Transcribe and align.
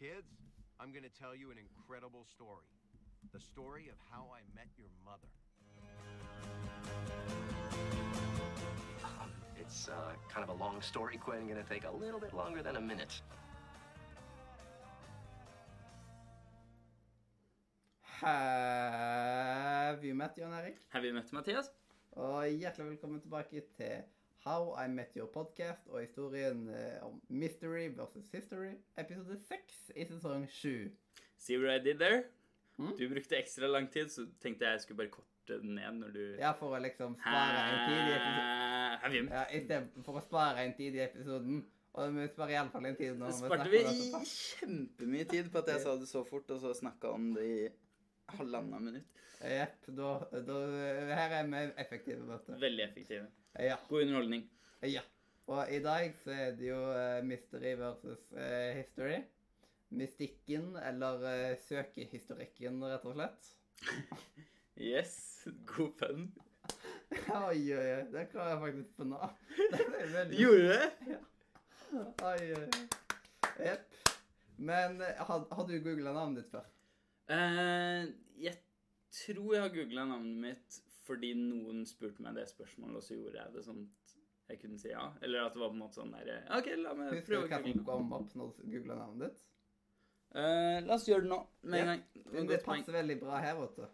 Kids, 0.00 0.32
I'm 0.80 0.92
going 0.92 1.02
to 1.04 1.10
tell 1.10 1.36
you 1.36 1.50
an 1.50 1.58
incredible 1.58 2.24
story. 2.24 2.64
The 3.34 3.38
story 3.38 3.90
of 3.92 3.96
how 4.10 4.28
I 4.32 4.40
met 4.56 4.68
your 4.78 4.88
mother. 5.04 5.28
Um, 9.04 9.30
it's 9.60 9.90
uh, 9.90 10.12
kind 10.32 10.42
of 10.42 10.56
a 10.56 10.58
long 10.58 10.80
story, 10.80 11.18
Quinn. 11.18 11.46
Gonna 11.46 11.62
take 11.68 11.84
a 11.84 11.90
little 11.90 12.18
bit 12.18 12.32
longer 12.32 12.62
than 12.62 12.76
a 12.76 12.80
minute. 12.80 13.20
Have 18.22 20.02
you 20.02 20.14
met 20.14 20.34
Jan 20.34 20.54
Erik? 20.54 20.78
Har 20.88 21.00
vi 21.00 21.12
møtt 21.12 21.32
Mathias? 21.32 21.68
Og 22.16 22.48
hjertelig 22.48 22.86
velkommen 22.94 23.20
tilbake 23.20 23.60
til 23.76 24.00
How 24.44 24.84
I 24.84 24.88
Met 24.88 25.16
Your 25.16 25.28
Podcast 25.28 25.88
og 25.88 26.00
historien 26.00 26.68
eh, 26.68 27.04
om 27.04 27.20
Mystery 27.28 27.88
versus 27.96 28.30
History, 28.32 28.70
episode 28.96 29.36
6 29.48 29.90
i 29.96 30.04
sesong 30.08 30.46
7. 30.48 30.90
See 31.36 31.58
what 31.58 31.74
I 31.76 31.84
did 31.84 31.98
there? 32.00 32.22
Mm. 32.78 32.94
Du 32.98 33.08
brukte 33.08 33.36
ekstra 33.36 33.68
lang 33.68 33.90
tid, 33.92 34.08
så 34.08 34.24
tenkte 34.40 34.64
jeg 34.64 34.72
jeg 34.72 34.80
skulle 34.80 34.96
bare 34.96 35.12
korte 35.12 35.58
den 35.60 35.74
ned 35.76 35.98
når 35.98 36.14
du 36.14 36.22
Ja, 36.38 36.54
for 36.56 36.72
å 36.72 36.80
liksom 36.80 37.18
spare 37.20 37.66
en 37.66 37.82
tid 37.90 38.00
i 38.00 38.14
episoden. 38.14 39.28
Ja, 39.28 39.44
stedet 39.50 40.06
for 40.06 40.20
å 40.20 40.22
spare 40.24 40.64
en 40.64 40.72
tid 40.78 40.96
i 40.96 41.02
episoden. 41.04 41.60
Og 42.00 42.16
vi 42.16 42.24
sparer 42.30 42.54
iallfall 42.54 42.86
en 42.86 42.96
tid 42.96 43.20
vi 43.20 43.32
Sparte 43.34 43.68
vi 43.72 43.82
kjempemye 44.30 45.26
tid 45.28 45.50
på 45.52 45.60
at 45.60 45.72
jeg 45.74 45.84
sa 45.84 45.98
det 46.00 46.08
så 46.08 46.24
fort, 46.24 46.48
og 46.54 46.62
så 46.64 46.72
snakka 46.80 47.12
om 47.12 47.28
det 47.34 47.44
i 47.44 47.60
halvannet 48.38 48.88
minutt. 48.88 49.22
Jepp, 49.40 49.84
Her 49.90 51.36
er 51.42 51.52
vi 51.52 51.62
effektive, 51.84 52.24
vet 52.30 52.48
du. 52.48 52.56
Veldig 52.64 52.84
effektive. 52.88 53.28
Ja. 53.58 53.76
God 53.88 54.02
underholdning. 54.02 54.50
Ja. 54.82 55.02
Og 55.50 55.72
i 55.72 55.80
dag 55.82 56.14
så 56.24 56.30
er 56.30 56.54
det 56.56 56.68
jo 56.68 56.78
eh, 56.94 57.24
mystery 57.26 57.74
versus 57.78 58.32
eh, 58.32 58.76
history. 58.76 59.22
Mystikken, 59.90 60.76
eller 60.76 61.24
uh, 61.24 61.56
søkehistorikken, 61.58 62.78
rett 62.84 63.04
og 63.10 63.16
slett. 63.18 63.50
Yes, 64.80 65.48
god 65.66 65.90
pønn. 65.98 66.22
Oi, 67.50 67.58
oi, 67.74 67.88
oi. 67.96 68.04
Det 68.12 68.22
klarer 68.30 68.54
jeg 68.54 68.60
faktisk 68.62 68.94
på 68.96 69.06
nå. 69.10 69.18
Veldig... 70.14 70.38
Gjorde 70.38 70.60
du 70.62 70.68
det? 70.70 70.86
Ja. 71.10 72.04
oi, 72.30 72.46
oi. 72.54 72.68
Jepp. 73.66 73.98
Men 74.56 75.02
eh, 75.04 75.20
har, 75.26 75.44
har 75.50 75.66
du 75.68 75.74
googla 75.84 76.14
navnet 76.16 76.44
ditt 76.44 76.54
før? 76.54 76.70
Uh, 77.28 78.06
jeg 78.40 78.56
tror 79.12 79.52
jeg 79.54 79.66
har 79.66 79.74
googla 79.74 80.06
navnet 80.14 80.40
mitt 80.46 80.80
fordi 81.10 81.34
noen 81.36 81.84
spurte 81.88 82.22
meg 82.24 82.38
det 82.38 82.46
spørsmålet, 82.50 83.02
og 83.02 83.06
så 83.06 83.18
gjorde 83.18 83.42
jeg 83.42 83.56
det 83.58 83.66
sånn 83.66 83.84
jeg 84.50 84.58
kunne 84.58 84.80
si 84.82 84.90
ja. 84.90 85.04
Eller 85.22 85.44
at 85.46 85.54
det 85.54 85.62
var 85.62 85.70
på 85.70 85.76
en 85.76 85.82
måte 85.84 86.00
sånn 86.00 86.10
der 86.14 86.42
OK, 86.56 86.72
la 86.80 86.96
meg 86.98 87.12
Husker 87.14 87.28
prøve 87.28 87.46
du 87.46 87.84
hva 87.84 87.84
kom 87.86 88.16
opp 88.16 88.34
når 88.38 88.56
du 88.56 88.64
googla 88.72 88.98
navnet 88.98 89.28
ditt? 89.28 89.44
Uh, 90.30 90.78
la 90.86 90.94
oss 90.94 91.08
gjøre 91.10 91.26
det 91.26 91.30
nå 91.32 91.38
med 91.66 91.80
en 91.82 91.88
gang. 91.90 92.48
Det 92.50 92.60
passer 92.62 92.94
veldig 92.94 93.16
bra 93.18 93.38
her, 93.42 93.56
vet 93.58 93.78
du. 93.80 93.86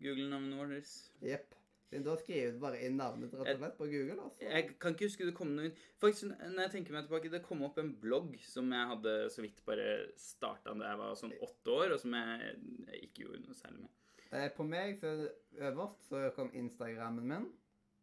Google 0.00 0.28
navnet 0.32 0.56
vårt. 0.56 0.92
Jepp. 1.20 1.56
Men 1.90 2.04
Da 2.06 2.14
skriver 2.16 2.52
du 2.54 2.60
bare 2.62 2.80
inn 2.86 2.96
navnet 2.96 3.32
rett 3.34 3.48
og 3.50 3.58
slett 3.58 3.76
på 3.76 3.88
Google. 3.90 4.16
altså. 4.22 4.44
Jeg 4.46 4.76
kan 4.80 4.94
ikke 4.94 5.08
huske 5.08 5.26
det 5.26 5.34
kom 5.34 5.56
noe 5.56 5.72
Faktisk, 6.00 6.30
når 6.30 6.62
jeg 6.62 6.72
tenker 6.76 6.94
meg 6.94 7.08
tilbake, 7.08 7.32
det 7.32 7.42
kom 7.44 7.64
opp 7.66 7.80
en 7.82 7.90
blogg 8.00 8.36
som 8.46 8.70
jeg 8.72 8.90
hadde 8.92 9.14
så 9.34 9.44
vidt 9.44 9.64
bare 9.66 9.88
starta 10.16 10.72
da 10.72 10.92
jeg 10.92 11.00
var 11.02 11.18
sånn 11.18 11.34
åtte 11.42 11.74
år, 11.74 11.96
og 11.96 12.00
som 12.00 12.14
jeg 12.14 13.02
ikke 13.08 13.26
gjorde 13.26 13.42
noe 13.42 13.58
særlig 13.58 13.82
med. 13.82 13.96
Eh, 14.32 14.48
På 14.56 14.62
meg 14.62 14.98
så 15.00 15.06
er 15.06 15.70
øverst 15.70 16.08
så 16.08 16.28
kom 16.36 16.50
Instagrammen 16.54 17.26
min, 17.28 17.48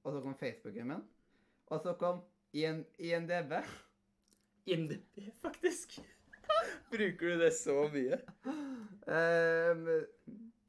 og 0.03 0.13
så 0.13 0.21
kom 0.21 0.35
Facebooken 0.39 0.87
min, 0.87 1.05
og 1.67 1.79
så 1.83 1.93
kom 1.93 2.21
INDB. 2.53 3.53
INDB. 4.65 5.31
Faktisk. 5.41 5.99
Bruker 6.91 7.27
du 7.27 7.39
det 7.39 7.53
så 7.53 7.87
mye? 7.93 8.19
Um, 9.07 9.87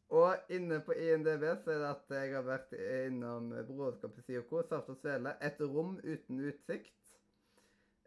og 0.09 0.37
inne 0.49 0.79
på 0.81 0.95
INDB 0.95 1.43
så 1.65 1.75
er 1.75 1.83
det 1.83 1.89
at 1.91 2.15
jeg 2.15 2.35
har 2.37 2.47
vært 2.47 2.75
innom 2.79 3.51
Broderskapet 3.69 4.25
Sioko, 4.25 4.63
Saft 4.63 4.93
og 4.95 5.01
Svele, 5.03 5.35
Et 5.43 5.61
rom 5.61 5.99
uten 6.05 6.41
utsikt, 6.49 7.17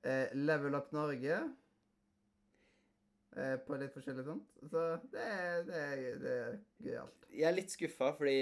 eh, 0.04 0.32
Level 0.34 0.76
Up 0.76 0.92
Norge, 0.96 1.42
på 3.66 3.78
litt 3.80 3.94
forskjellig 3.96 4.26
sånt. 4.28 4.48
Så 4.68 4.86
det 5.14 5.24
er, 5.24 5.62
det 5.68 5.82
er, 5.82 6.02
det 6.20 6.34
er 6.38 6.56
gøyalt. 6.84 7.28
Jeg 7.32 7.48
er 7.48 7.56
litt 7.56 7.74
skuffa, 7.74 8.12
fordi 8.18 8.38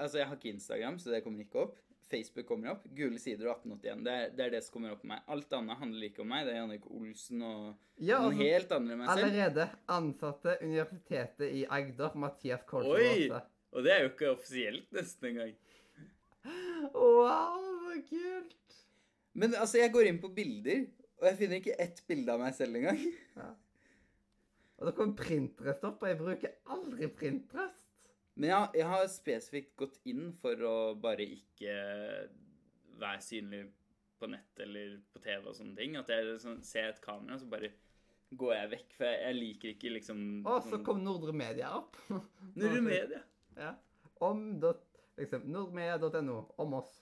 Altså, 0.00 0.18
jeg 0.18 0.26
har 0.30 0.38
ikke 0.38 0.54
Instagram, 0.54 0.94
så 0.98 1.10
det 1.12 1.18
kommer 1.20 1.44
ikke 1.44 1.66
opp. 1.66 1.74
Facebook 2.10 2.46
kommer 2.46 2.70
opp. 2.70 2.84
Gule 2.94 3.18
sider 3.18 3.48
og 3.50 3.58
1881. 3.66 4.04
Det 4.06 4.12
er, 4.14 4.30
det 4.38 4.44
er 4.44 4.52
det 4.54 4.62
som 4.64 4.76
kommer 4.76 4.94
opp 4.94 5.02
på 5.02 5.10
meg. 5.10 5.24
Alt 5.34 5.52
annet 5.58 5.80
handler 5.80 6.06
ikke 6.08 6.22
om 6.22 6.30
meg. 6.30 6.46
Det 6.46 6.54
er 6.54 6.60
Jannik 6.60 6.86
Olsen 6.88 7.42
og 7.42 7.60
Ja, 7.98 8.20
noen 8.22 8.30
altså, 8.30 8.46
helt 8.46 8.74
andre 8.76 8.94
enn 8.94 9.02
meg 9.02 9.10
selv. 9.10 9.26
Allerede 9.26 9.66
ansatte 9.96 10.56
Universitetet 10.62 11.46
i 11.50 11.64
Agder, 11.78 12.16
Mathias 12.22 12.66
Kolsen 12.68 12.94
Oi! 12.94 13.42
Og 13.76 13.84
det 13.84 13.92
er 13.92 14.04
jo 14.04 14.12
ikke 14.12 14.30
offisielt 14.32 14.94
nesten 14.94 15.32
engang. 15.32 15.54
Wow, 16.94 17.66
så 17.82 18.00
kult! 18.06 18.76
Men 19.36 19.56
altså, 19.58 19.82
jeg 19.82 19.92
går 19.92 20.08
inn 20.08 20.22
på 20.22 20.30
bilder, 20.32 20.86
og 21.18 21.26
jeg 21.28 21.40
finner 21.40 21.60
ikke 21.60 21.76
ett 21.82 21.98
bilde 22.08 22.32
av 22.32 22.40
meg 22.40 22.54
selv 22.56 22.78
engang. 22.78 23.02
Og 24.76 24.88
da 24.88 24.92
kommer 24.92 25.16
Printrest 25.16 25.84
opp, 25.88 26.02
og 26.02 26.10
jeg 26.10 26.20
bruker 26.20 26.56
aldri 26.74 27.08
Printrest. 27.08 27.82
Men 28.36 28.50
ja, 28.50 28.60
jeg 28.76 28.88
har 28.90 29.06
spesifikt 29.08 29.72
gått 29.80 29.96
inn 30.10 30.28
for 30.42 30.60
å 30.68 30.76
bare 31.00 31.24
ikke 31.24 31.72
være 33.00 33.22
synlig 33.24 33.62
på 34.20 34.28
nett 34.28 34.60
eller 34.60 34.98
på 35.12 35.22
TV 35.24 35.48
og 35.48 35.56
sånne 35.56 35.76
ting. 35.78 35.96
At 35.96 36.12
jeg 36.12 36.36
sånn, 36.42 36.60
ser 36.64 36.90
et 36.90 37.00
kamera, 37.04 37.38
så 37.40 37.48
bare 37.48 37.72
går 38.36 38.52
jeg 38.56 38.72
vekk. 38.74 38.92
For 38.98 39.14
jeg, 39.14 39.38
liker 39.38 39.72
ikke 39.72 39.94
liksom 39.94 40.20
Å, 40.44 40.58
så 40.68 40.82
kom 40.84 41.00
Nordre 41.04 41.32
Media 41.36 41.72
opp. 41.78 41.96
Nordre 42.58 42.84
Media. 42.84 43.22
Ja. 43.56 43.72
Om 44.26 44.44
dot, 44.60 44.84
liksom, 45.20 45.48
nordmedia.no. 45.52 46.38
Om 46.60 46.78
oss. 46.82 46.92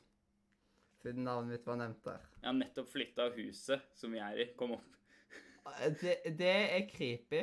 Siden 1.02 1.26
navnet 1.26 1.58
mitt 1.58 1.66
var 1.66 1.82
nevnt 1.82 2.06
der. 2.06 2.22
Jeg 2.38 2.48
har 2.48 2.56
nettopp 2.56 2.88
flytta 2.88 3.28
huset 3.34 3.90
som 3.98 4.14
vi 4.14 4.22
er 4.22 4.38
i, 4.38 4.48
kom 4.58 4.78
opp. 4.78 4.90
Det, 6.00 6.20
det 6.38 6.54
er 6.76 6.86
creepy. 6.88 7.42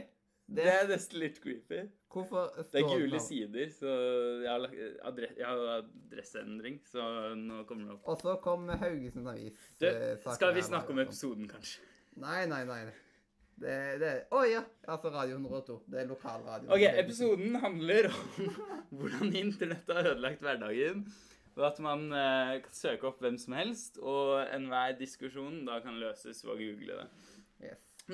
Det 0.52 0.64
Det, 0.66 0.72
er 0.74 0.88
nesten 0.92 1.20
litt 1.22 1.38
creepy. 1.44 1.82
hvorfor 2.12 2.50
Det 2.72 2.82
er 2.82 2.88
gule 2.90 3.08
navn- 3.14 3.24
sider, 3.24 3.70
så 3.72 3.92
jeg 4.44 4.50
har, 4.52 4.60
lagt- 4.60 4.98
adre 5.08 5.28
jeg 5.38 5.46
har 5.48 5.62
adresseendring, 5.78 6.80
så 6.92 7.06
nå 7.40 7.64
kommer 7.70 7.86
det 7.88 7.94
opp. 7.96 8.08
Og 8.12 8.20
så 8.22 8.36
kom 8.44 8.68
Haugesund 8.68 9.30
Avis. 9.32 9.54
Du, 9.80 9.86
eh, 9.88 10.18
skal 10.36 10.54
vi 10.54 10.62
snakke 10.62 10.90
om 10.92 11.00
episoden, 11.00 11.48
kanskje? 11.48 11.80
Nei, 12.18 12.46
nei, 12.52 12.66
nei. 12.66 12.82
Det, 13.62 13.70
er 14.02 14.24
Å 14.34 14.42
ja! 14.50 14.64
Altså 14.90 15.12
Radio 15.14 15.38
102. 15.38 15.82
Det 15.88 16.00
er 16.02 16.08
lokalradio. 16.10 16.70
Ok, 16.74 16.82
episoden 16.98 17.56
handler 17.62 18.08
om 18.10 18.56
hvordan 18.98 19.36
internett 19.36 19.88
har 19.88 20.04
ødelagt 20.16 20.42
hverdagen. 20.42 21.06
Og 21.58 21.66
at 21.68 21.80
man 21.84 22.06
eh, 22.16 22.60
kan 22.64 22.72
søke 22.74 23.04
opp 23.10 23.20
hvem 23.22 23.38
som 23.38 23.54
helst, 23.54 23.98
og 24.00 24.40
enhver 24.56 24.98
diskusjon 24.98 25.66
da 25.68 25.80
kan 25.84 26.00
løses 26.00 26.44
ved 26.46 26.54
å 26.54 26.58
google 26.58 27.02
det. 27.04 27.08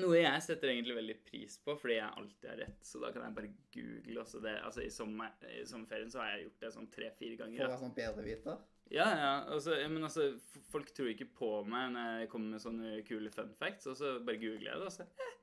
Noe 0.00 0.18
jeg 0.20 0.42
setter 0.46 0.70
egentlig 0.72 0.96
veldig 0.98 1.16
pris 1.26 1.58
på, 1.64 1.74
fordi 1.80 1.96
jeg 1.98 2.10
alltid 2.22 2.48
har 2.50 2.58
rett. 2.62 2.80
Så 2.86 3.00
da 3.02 3.10
kan 3.14 3.24
jeg 3.26 3.36
bare 3.38 3.52
google 3.74 4.20
også 4.24 4.40
det. 4.44 4.56
Altså, 4.64 4.82
I, 4.86 4.90
sommer, 4.94 5.32
i 5.52 5.64
sommerferien 5.68 6.10
så 6.12 6.22
har 6.22 6.34
jeg 6.36 6.46
gjort 6.48 6.60
det 6.66 6.72
sånn 6.76 6.90
tre-fire 6.94 7.38
ganger. 7.40 7.64
være 7.66 7.80
sånn 7.82 7.96
bedreviter. 7.96 8.60
Ja, 8.90 9.08
ja. 9.12 9.32
Altså, 9.52 9.74
men 9.92 10.02
altså, 10.08 10.30
folk 10.72 10.92
tror 10.96 11.10
ikke 11.12 11.28
på 11.36 11.50
meg 11.68 11.90
når 11.92 12.22
jeg 12.22 12.30
kommer 12.32 12.54
med 12.56 12.62
sånne 12.64 12.94
kule 13.08 13.30
fun 13.34 13.50
facts, 13.60 13.86
og 13.90 13.98
så 14.00 14.14
bare 14.24 14.40
googler 14.40 14.70
jeg 14.72 14.80
det, 14.80 14.86
og 14.86 14.94
så 14.94 15.04
eh. 15.08 15.34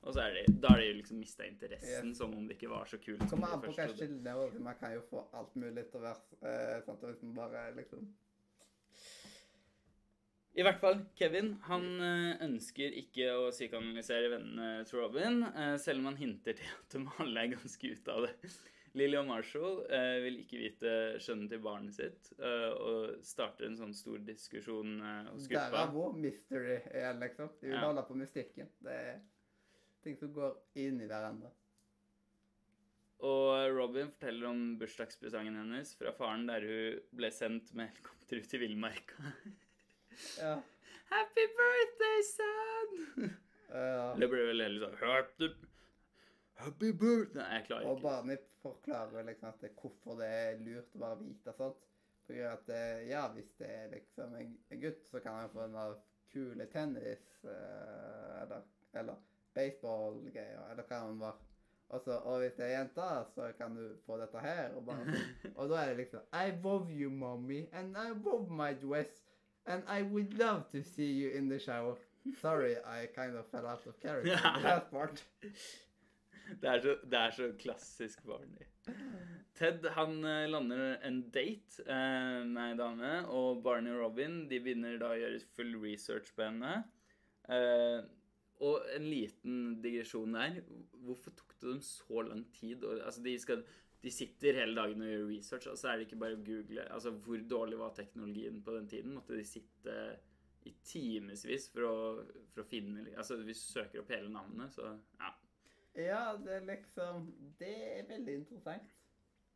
Og 0.00 0.14
så 0.16 0.22
er 0.24 0.32
det, 0.32 0.46
da 0.62 0.70
har 0.72 0.80
de 0.80 0.94
liksom 0.96 1.18
mista 1.20 1.44
interessen, 1.44 2.08
Yes. 2.08 2.16
som 2.16 2.32
om 2.32 2.46
det 2.48 2.54
ikke 2.56 2.70
var 2.72 2.86
så 2.88 2.96
kult. 2.96 3.20
som 3.20 3.28
Kommer 3.34 3.50
an 3.52 3.60
på 3.60 3.74
hva 3.76 3.84
skillet 3.92 4.26
er. 4.32 4.54
Man 4.64 4.78
kan 4.80 4.94
jo 4.94 5.02
få 5.10 5.26
alt 5.36 5.52
mulig 5.60 5.84
å 5.92 6.00
være 6.00 6.38
eh, 6.40 6.78
sant, 6.86 7.02
og 7.04 7.10
liksom 7.12 7.34
bare 7.36 7.66
liksom 7.76 8.06
I 10.58 10.64
hvert 10.66 10.80
fall, 10.82 10.98
Kevin 11.14 11.52
han 11.68 11.84
eh, 12.02 12.40
ønsker 12.42 12.96
ikke 12.98 13.28
å 13.38 13.50
psykoanalysere 13.54 14.32
vennene 14.32 14.82
til 14.88 14.98
Robin, 14.98 15.44
eh, 15.46 15.76
selv 15.78 16.02
om 16.02 16.08
han 16.10 16.18
hinter 16.18 16.56
til 16.58 16.72
at 16.74 16.96
de 16.96 17.04
alle 17.22 17.44
er 17.44 17.52
ganske 17.54 17.90
ute 17.94 18.16
av 18.16 18.26
det. 18.26 18.50
Lily 18.98 19.14
og 19.20 19.28
Marshall 19.28 19.84
eh, 19.94 20.16
vil 20.24 20.40
ikke 20.42 20.58
vite 20.58 20.94
skjønnet 21.22 21.52
til 21.54 21.62
barnet 21.62 21.94
sitt, 21.94 22.32
og 22.42 23.20
starter 23.22 23.68
en 23.68 23.78
sånn 23.78 23.94
stor 23.94 24.18
diskusjon 24.26 24.96
hos 25.28 25.46
gruppa. 25.46 25.84
er 25.84 25.94
vår 25.94 26.18
mystery 26.26 26.80
er, 26.98 27.14
liksom. 27.22 27.52
De 27.60 27.68
vil 27.70 27.78
Ja. 27.78 27.84
holde 27.86 28.02
på 28.10 28.18
mystikken. 28.18 28.66
Det 28.82 28.90
er 28.98 29.20
ting 30.02 30.18
som 30.18 30.34
går 30.34 30.58
inn 30.82 30.98
i 31.00 31.06
hverandre. 31.06 31.52
Og 33.22 33.70
Robin 33.76 34.10
forteller 34.10 34.48
om 34.50 34.60
bursdagspresangen 34.80 35.54
hennes 35.60 35.94
fra 35.94 36.10
faren, 36.16 36.46
der 36.50 36.64
hun 36.66 37.00
ble 37.14 37.30
sendt 37.30 37.70
med 37.76 37.92
helikopter 37.92 38.40
ut 38.42 38.54
i 38.58 38.62
villmarka. 38.66 39.14
Ja. 40.40 40.54
Happy 41.10 41.46
birthday, 41.58 42.18
son! 42.30 43.30
Ja. 43.70 44.14
Det 44.18 44.28
ble 44.30 44.46
vel 44.48 44.58
litt 44.58 44.82
sånn 44.82 44.96
Happy, 45.00 45.48
happy 46.64 46.92
birthday 46.92 47.42
Nei, 47.42 47.48
jeg 47.58 47.66
klarer 47.68 47.84
ikke. 47.84 47.90
Og 47.90 47.98
ikke. 47.98 48.06
barnet 48.08 48.46
forklarer 48.62 49.26
liksom 49.28 49.48
at 49.52 49.64
det, 49.64 49.70
hvorfor 49.80 50.18
det 50.20 50.30
er 50.40 50.62
lurt 50.64 50.96
å 50.96 51.02
bare 51.04 51.18
vite 51.22 51.54
sånt. 51.58 51.84
For 52.26 52.36
grunn 52.36 52.50
av 52.50 52.58
at 52.58 52.72
eh, 52.76 53.04
ja, 53.10 53.26
hvis 53.34 53.52
det 53.58 53.70
er 53.74 53.92
liksom 53.94 54.34
en 54.38 54.56
en 54.70 54.82
gutt, 54.82 55.04
så 55.10 55.22
kan 55.24 55.38
han 55.40 55.52
få 55.54 55.64
en 55.66 55.78
av 55.82 55.94
kule 56.32 56.66
tennis 56.70 57.44
eh, 57.44 58.42
eller, 58.42 58.66
eller 58.92 59.22
baseballgreier, 59.54 60.66
eller 60.72 60.86
hva 60.86 61.00
det 61.06 61.20
var. 61.24 61.38
Og 61.90 62.04
så, 62.04 62.16
og 62.22 62.38
hvis 62.38 62.54
det 62.54 62.68
er 62.68 62.76
jenta, 62.76 63.06
så 63.34 63.48
kan 63.58 63.74
du 63.74 63.96
få 64.06 64.20
dette 64.20 64.38
her. 64.38 64.68
Og, 64.78 64.84
bare, 64.86 65.06
sånn. 65.10 65.54
og 65.58 65.72
da 65.72 65.80
er 65.80 65.90
det 65.90 66.04
liksom 66.04 66.36
I 66.38 66.52
love 66.62 66.86
you, 66.94 67.10
mommy, 67.10 67.64
and 67.72 67.98
I 67.98 68.12
love 68.12 68.46
my 68.46 68.70
dress, 68.78 69.19
and 69.66 69.82
I 69.88 70.02
would 70.02 70.38
love 70.38 70.68
to 70.72 70.82
see 70.82 71.10
you 71.12 71.30
in 71.30 71.48
the 71.48 71.58
shower. 71.58 71.96
Sorry, 72.40 72.76
I 72.76 73.06
kind 73.14 73.36
of 73.36 73.46
fell 73.46 73.66
out 73.66 73.86
of 73.86 74.00
character. 74.00 74.32
In 74.32 74.62
that 74.62 74.90
part. 74.90 75.22
Det 76.60 76.68
er 76.68 76.80
så, 76.80 76.96
det 77.10 77.18
er 77.18 77.30
så 77.30 77.52
klassisk 77.58 78.24
Barney. 78.26 78.66
Ted 79.54 79.84
han 79.94 80.24
eh, 80.24 80.48
lander 80.50 80.96
en 81.06 81.20
date 81.30 81.84
eh, 81.84 82.46
med 82.46 82.72
ei 82.72 82.78
dame, 82.78 83.10
og 83.28 83.62
Barney 83.62 83.92
og 83.92 84.00
Robin 84.04 84.40
de 84.50 84.58
begynner 84.62 84.98
da 84.98 85.12
å 85.12 85.18
gjøre 85.20 85.42
full 85.54 85.76
research 85.82 86.32
på 86.34 86.48
henne. 86.48 86.72
Eh, 87.50 88.00
og 88.66 88.88
en 88.96 89.06
liten 89.08 89.60
digresjon 89.84 90.34
der. 90.36 90.60
Hvorfor 91.04 91.36
tok 91.36 91.54
det 91.60 91.68
dem 91.68 91.84
så 91.84 92.24
lang 92.26 92.42
tid? 92.56 92.84
Og, 92.84 92.98
altså, 93.04 93.22
de, 93.24 93.36
skal, 93.40 93.62
de 94.00 94.10
sitter 94.10 94.56
hele 94.56 94.76
dagen 94.76 95.02
og 95.04 95.10
gjør 95.10 95.26
research, 95.28 95.68
og 95.68 95.76
så 95.78 95.90
er 95.90 95.98
det 95.98 96.06
ikke 96.08 96.20
bare 96.22 96.38
å 96.38 96.44
google 96.44 96.86
altså, 96.88 97.12
Hvor 97.24 97.42
dårlig 97.50 97.78
var 97.80 97.92
teknologien 97.96 98.62
på 98.64 98.76
den 98.78 98.88
tiden? 98.88 99.16
Måtte 99.16 99.36
de 99.36 99.44
sitte 99.44 99.96
i 100.68 100.72
timevis 100.84 101.68
for, 101.72 102.22
for 102.54 102.64
å 102.64 102.68
finne 102.68 103.04
Altså, 103.12 103.36
hvis 103.44 103.60
du 103.66 103.74
søker 103.74 104.02
opp 104.02 104.12
hele 104.14 104.32
navnet, 104.32 104.72
så 104.72 104.94
ja. 105.20 105.34
Ja, 105.98 106.24
det 106.38 106.56
er 106.60 106.66
liksom 106.68 107.28
Det 107.60 107.74
er 107.98 108.08
veldig 108.08 108.40
interessant. 108.40 108.96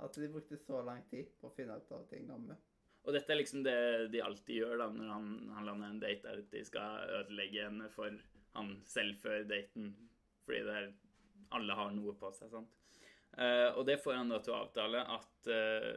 At 0.03 0.17
de 0.19 0.29
brukte 0.29 0.59
så 0.59 0.83
lang 0.83 1.05
tid 1.09 1.31
på 1.41 1.49
å 1.49 1.55
finne 1.55 1.79
ut 1.79 1.93
av 1.95 2.05
ting 2.11 2.27
om 2.35 2.49
det. 2.51 2.57
Og 3.05 3.13
dette 3.15 3.31
er 3.31 3.39
liksom 3.39 3.63
det 3.63 3.77
de 4.11 4.23
alltid 4.25 4.57
gjør 4.59 4.81
da 4.81 4.89
når 4.91 5.11
han, 5.13 5.29
han 5.55 5.69
lander 5.69 5.93
en 5.93 6.01
date, 6.03 6.27
er 6.27 6.41
at 6.41 6.51
de 6.51 6.63
skal 6.67 7.13
ødelegge 7.21 7.67
henne 7.69 7.91
for 7.95 8.17
han 8.57 8.73
selv 8.89 9.21
før 9.23 9.45
daten. 9.47 9.93
Fordi 10.45 10.63
det 10.67 10.77
er, 10.81 10.89
alle 11.55 11.77
har 11.79 11.93
noe 11.95 12.17
på 12.19 12.33
seg, 12.35 12.51
sant. 12.51 12.73
Eh, 13.39 13.69
og 13.75 13.87
det 13.87 13.99
får 14.03 14.19
han 14.21 14.31
da 14.31 14.41
til 14.45 14.55
å 14.55 14.61
avtale 14.63 15.01
at 15.11 15.49
eh, 15.51 15.89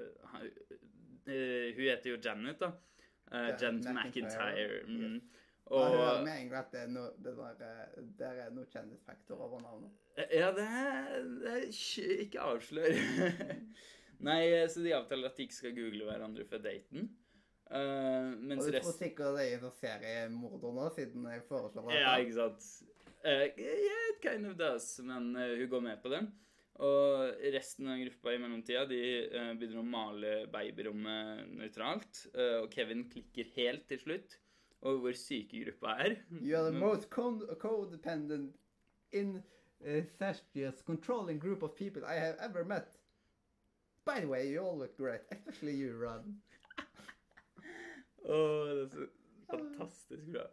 eh, 1.30 1.68
Hun 1.78 1.84
heter 1.84 2.14
jo 2.16 2.22
Janet, 2.24 2.62
da. 2.64 2.72
Ja, 3.28 3.52
Janet 3.60 3.92
McIntyre. 3.92 4.86
Mm. 4.88 5.20
Og 5.68 5.84
man 5.84 5.92
hører 5.92 6.14
Og 6.14 6.24
med 6.24 6.34
en 6.40 6.50
gang 6.50 6.64
at 6.64 6.72
det 6.72 6.82
er 6.86 6.92
noe, 6.96 7.12
det 7.20 7.34
eh, 7.36 8.02
der 8.18 8.42
er 8.46 8.56
noe 8.56 8.70
kjendisfaktor 8.72 9.44
over 9.50 9.62
navnet. 9.62 9.94
Ja, 10.32 10.50
det 10.56 10.66
er, 10.66 11.14
det 11.44 11.54
er 11.54 12.20
Ikke 12.24 12.50
avslør. 12.54 12.98
Nei, 14.28 14.42
så 14.72 14.82
de 14.82 14.96
avtaler 14.98 15.30
at 15.30 15.38
de 15.38 15.46
ikke 15.46 15.60
skal 15.60 15.76
google 15.78 16.08
hverandre 16.08 16.46
før 16.50 16.64
daten. 16.64 17.12
Uh, 17.68 18.32
Og 18.48 18.62
du 18.64 18.72
tror 18.80 18.94
sikkert 18.96 19.36
det 19.36 19.44
er 19.44 19.60
en 19.60 19.74
seriemorder 19.76 20.72
nå, 20.74 20.86
siden 20.96 21.26
jeg 21.28 21.42
foreslår 21.50 21.90
det? 21.92 21.98
Ja, 22.00 22.14
ikke 22.24 22.38
sant. 22.38 22.68
Uh, 23.26 23.44
yeah, 23.60 24.08
it 24.08 24.22
kind 24.24 24.48
of 24.48 24.56
does, 24.58 24.88
men 25.04 25.36
uh, 25.36 25.52
hun 25.60 25.70
går 25.70 25.84
med 25.84 26.00
på 26.02 26.14
det. 26.16 26.24
Og 26.86 27.40
resten 27.56 27.88
av 27.90 27.98
gruppa 27.98 28.34
i 28.36 28.40
mellomtida 28.42 28.84
de 28.86 29.00
eh, 29.26 29.54
begynner 29.58 29.82
å 29.82 29.86
male 29.88 30.34
babyrommet 30.54 31.48
nøytralt. 31.58 32.28
eh, 32.36 32.60
og 32.62 32.70
Kevin 32.74 33.08
klikker 33.10 33.50
helt 33.56 33.88
til 33.90 34.00
slutt 34.04 34.38
over 34.82 35.00
hvor 35.08 35.18
syke 35.18 35.64
gruppa 35.64 35.96
er. 36.06 36.20
You 36.42 36.58
are 36.60 36.70
the 36.70 36.78
most 36.78 37.10
codependent 37.10 38.54
in 39.12 39.44
incestuous, 39.82 40.82
controlling 40.86 41.40
group 41.40 41.64
of 41.64 41.76
people 41.76 42.06
I 42.06 42.20
have 42.20 42.38
ever 42.40 42.64
met. 42.64 42.98
By 44.06 44.20
the 44.22 44.28
way, 44.28 44.48
you 44.50 44.62
all 44.62 44.78
look 44.78 44.96
great, 44.98 45.22
especially 45.32 45.74
you, 45.76 45.98
Rod. 45.98 46.24
Åh, 48.30 48.70
det 48.70 48.82
er 48.84 48.88
så 48.90 49.08
fantastisk 49.52 50.24
bra. 50.32 50.46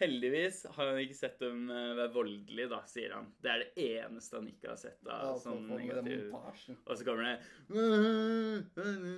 Heldigvis 0.00 0.62
har 0.74 0.88
han 0.88 0.98
ikke 1.02 1.14
sett 1.14 1.38
dem 1.42 1.66
eh, 1.70 1.92
være 1.98 2.12
voldelige, 2.14 2.68
da, 2.72 2.80
sier 2.90 3.12
han. 3.14 3.28
Det 3.44 3.50
er 3.52 3.58
det 3.62 3.84
eneste 3.84 4.38
han 4.38 4.48
ikke 4.50 4.70
har 4.72 4.78
sett 4.80 5.06
av 5.06 5.36
så 5.36 5.50
sånn 5.50 5.68
negativ. 5.76 6.32
Og 6.32 6.96
så 6.96 7.04
kommer 7.06 7.28
det 7.28 7.36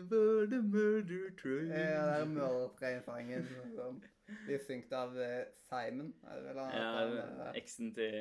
For 0.09 0.47
the 0.51 0.61
murder 0.63 1.31
train. 1.41 1.71
Ja, 1.71 2.03
det 2.11 2.19
er 2.19 2.27
Murder-sangen 2.35 3.47
som 3.77 4.03
blir 4.45 4.61
syngt 4.67 4.93
av 4.97 5.17
eh, 5.21 5.47
Simon. 5.69 6.13
Er 6.27 6.41
det 6.41 6.45
vel 6.49 6.61
han 6.61 6.75
Ja, 6.75 6.91
han, 6.99 7.57
eksen 7.57 7.95
til, 7.97 8.17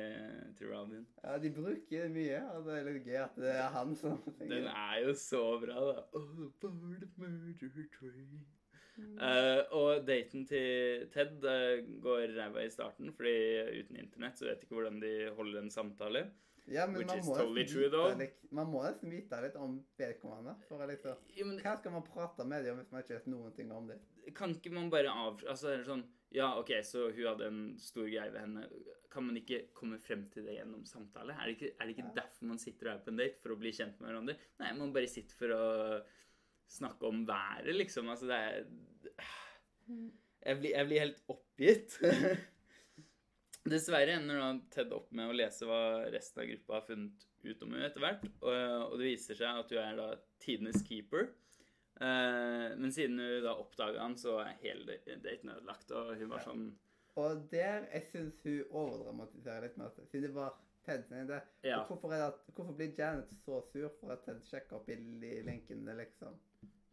til 0.58 0.70
Robin. 0.72 1.06
ja, 1.24 1.38
de 1.40 1.50
bruker 1.52 2.08
mye, 2.12 2.40
og 2.54 2.68
det 2.68 2.78
er 2.78 2.88
litt 2.90 3.08
gøy 3.08 3.20
at 3.24 3.36
det 3.40 3.54
er 3.56 3.68
han 3.74 3.94
som 3.96 4.20
Den 4.40 4.68
er 4.68 5.00
jo 5.04 5.14
så 5.18 5.44
bra, 5.62 5.86
da. 5.90 6.06
Oh, 6.16 6.48
Eh, 8.94 9.60
og 9.74 10.04
daten 10.06 10.46
til 10.46 11.06
Ted 11.14 11.42
uh, 11.42 11.82
går 12.04 12.34
ræva 12.36 12.62
i 12.62 12.70
starten, 12.70 13.10
fordi 13.16 13.80
uten 13.80 13.98
internett 13.98 14.38
så 14.38 14.46
vet 14.48 14.62
ikke 14.62 14.78
hvordan 14.78 15.00
de 15.02 15.14
holder 15.34 15.64
en 15.64 15.72
samtale. 15.74 16.26
Ja, 16.70 16.86
men 16.86 16.96
Which 17.02 17.10
man 17.10 17.18
is 17.20 17.26
må, 17.28 17.34
totally 17.36 17.66
true, 17.68 18.14
litt, 18.16 18.38
man 18.56 18.70
må 18.72 18.80
nesten 18.86 19.10
vite 19.12 19.40
litt 19.44 19.56
om 19.60 19.76
vedkommende. 20.00 20.54
For 20.68 20.80
å 20.80 20.88
liksom, 20.88 21.26
ja, 21.36 21.44
men 21.44 21.58
hva 21.60 21.74
skal 21.76 21.92
man 21.92 22.06
prate 22.06 22.46
med 22.48 22.64
dem 22.64 22.78
om 22.78 22.80
hvis 22.80 22.92
man 22.94 23.04
ikke 23.04 23.18
vet 23.18 23.28
noen 23.28 23.56
ting 23.58 23.72
om 23.74 23.90
det? 23.90 23.98
kan 24.32 24.54
ikke 24.56 24.72
man 24.72 24.90
bare 24.92 25.12
av... 25.12 25.42
Altså, 25.50 25.76
sånn 25.84 26.04
Ja, 26.34 26.54
OK, 26.58 26.72
så 26.86 27.10
hun 27.10 27.26
hadde 27.28 27.50
en 27.50 27.62
stor 27.78 28.08
greie 28.08 28.30
ved 28.32 28.40
henne. 28.40 28.64
Kan 29.12 29.28
man 29.28 29.36
ikke 29.38 29.66
komme 29.76 30.00
frem 30.02 30.24
til 30.32 30.48
det 30.48 30.56
gjennom 30.56 30.86
samtale? 30.88 31.36
Er 31.36 31.50
det 31.50 31.58
ikke, 31.58 31.74
er 31.76 31.84
det 31.84 31.94
ikke 31.94 32.08
Ja. 32.08 32.14
derfor 32.22 32.48
man 32.48 32.62
sitter 32.62 32.88
og 32.88 32.94
er 32.94 33.04
på 33.04 33.12
en 33.12 33.20
date? 33.20 33.42
For 33.42 33.54
å 33.54 33.58
bli 33.60 33.70
kjent 33.76 34.00
med 34.00 34.10
hverandre? 34.10 34.38
Nei, 34.62 34.72
man 34.80 34.94
bare 34.96 35.10
sitter 35.10 35.36
for 35.38 35.54
å 35.54 35.66
snakke 36.70 37.06
om 37.06 37.24
været, 37.28 37.74
liksom. 37.74 38.08
Altså, 38.08 38.26
det 38.26 38.36
er 38.36 38.64
Jeg 40.44 40.58
blir, 40.60 40.70
jeg 40.74 40.86
blir 40.86 41.00
helt 41.00 41.22
oppgitt. 41.32 41.98
Dessverre 43.64 44.18
ender 44.18 44.36
da 44.42 44.48
Ted 44.74 44.90
opp 44.92 45.12
med 45.16 45.30
å 45.30 45.36
lese 45.36 45.64
hva 45.68 46.04
resten 46.12 46.42
av 46.42 46.50
gruppa 46.50 46.74
har 46.76 46.84
funnet 46.88 47.22
ut 47.44 47.62
om 47.64 47.72
henne 47.72 47.86
etter 47.88 48.02
hvert, 48.04 48.26
og, 48.42 48.52
og 48.90 48.98
det 49.00 49.06
viser 49.08 49.38
seg 49.38 49.60
at 49.62 49.72
hun 49.72 49.80
er 49.80 49.96
da 50.00 50.08
tidenes 50.44 50.84
keeper. 50.84 51.30
Uh, 52.00 52.74
men 52.80 52.90
siden 52.92 53.20
hun 53.22 53.44
da 53.44 53.54
oppdaga 53.60 54.02
han, 54.02 54.16
så 54.20 54.40
er 54.42 54.56
hele 54.64 54.98
daten 55.22 55.52
ødelagt, 55.54 55.92
og 55.94 56.12
hun 56.18 56.32
var 56.32 56.42
Ja. 56.42 56.48
sånn 56.50 56.66
Og 57.16 57.44
der 57.52 57.84
jeg 57.92 58.08
syns 58.10 58.40
hun 58.42 58.64
overdramatiserer 58.74 59.68
litt 59.68 59.76
mer, 59.78 59.92
siden 60.10 60.26
det 60.26 60.34
var 60.34 60.56
Ted 60.84 61.06
sin 61.08 61.22
idé. 61.22 61.38
Ja. 61.64 61.78
Hvorfor, 61.88 62.12
hvorfor 62.52 62.74
blir 62.76 62.90
Janet 62.98 63.30
så 63.46 63.62
sur 63.72 63.88
for 64.00 64.12
at 64.12 64.24
Ted 64.26 64.42
sjekker 64.44 64.76
opp 64.76 64.84
bildet 64.90 65.38
i 65.38 65.44
linkene, 65.46 65.94
liksom? 65.96 66.34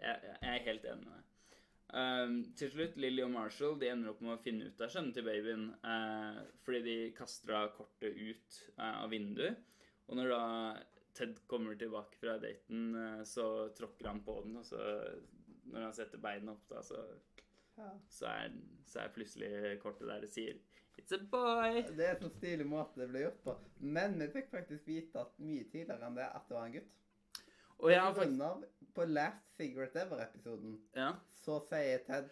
Jeg, 0.02 0.32
jeg 0.42 0.54
er 0.56 0.66
helt 0.68 0.88
enig 0.92 1.08
med 1.08 1.18
deg. 1.18 1.28
Um, 1.92 2.38
til 2.56 2.70
slutt, 2.72 2.96
Lily 3.04 3.20
og 3.26 3.34
Marshall 3.34 3.76
de 3.82 3.90
ender 3.92 4.14
opp 4.14 4.22
med 4.24 4.38
å 4.38 4.40
finne 4.40 4.70
ut 4.70 4.80
av 4.80 4.94
skjønnet 4.94 5.18
til 5.18 5.26
babyen 5.28 5.66
uh, 5.84 6.40
fordi 6.64 6.80
de 6.86 6.96
kaster 7.18 7.58
av 7.58 7.74
kortet 7.76 8.16
ut 8.16 8.62
uh, 8.78 9.04
av 9.04 9.12
vinduet. 9.12 9.60
Og 10.08 10.18
når 10.20 10.32
da 10.32 10.46
Ted 11.12 11.42
kommer 11.52 11.76
tilbake 11.76 12.16
fra 12.22 12.38
daten, 12.40 12.94
uh, 12.96 13.22
så 13.28 13.68
tråkker 13.76 14.08
han 14.08 14.24
på 14.24 14.38
den, 14.46 14.56
og 14.62 14.66
så 14.70 14.80
når 15.72 15.90
han 15.90 15.96
setter 15.96 16.24
beina 16.24 16.56
opp, 16.56 16.64
da, 16.72 16.84
så, 16.86 17.04
Ja. 17.78 17.92
så, 18.10 18.28
er, 18.28 18.56
så 18.88 19.04
er 19.04 19.14
plutselig 19.16 19.52
kortet 19.84 20.08
der 20.10 20.26
og 20.28 20.32
sier 20.32 20.58
It's 21.00 21.14
a 21.16 21.20
boy! 21.20 21.84
Det 21.96 22.06
er 22.06 22.16
en 22.18 22.26
så 22.26 22.30
stilig 22.34 22.66
måte 22.68 23.00
det 23.00 23.08
ble 23.10 23.24
gjort 23.24 23.44
på. 23.46 23.54
Men 23.80 24.18
vi 24.20 24.28
fikk 24.34 24.52
faktisk 24.52 24.88
vite 24.88 25.24
at 25.24 25.40
mye 25.42 25.64
tidligere 25.72 26.08
enn 26.08 26.18
det 26.20 26.28
at 26.28 26.50
det 26.50 26.58
var 26.58 26.68
en 26.68 26.76
gutt. 26.76 26.98
Og 27.82 27.90
jeg 27.92 28.00
har 28.02 28.14
På 28.14 28.22
faktisk 28.22 28.94
på 28.96 29.06
Last 29.08 29.58
Cigarette 29.58 30.02
Ever-episoden 30.04 30.78
Ja. 30.96 31.14
så 31.42 31.60
sier 31.70 32.02
Ted 32.06 32.30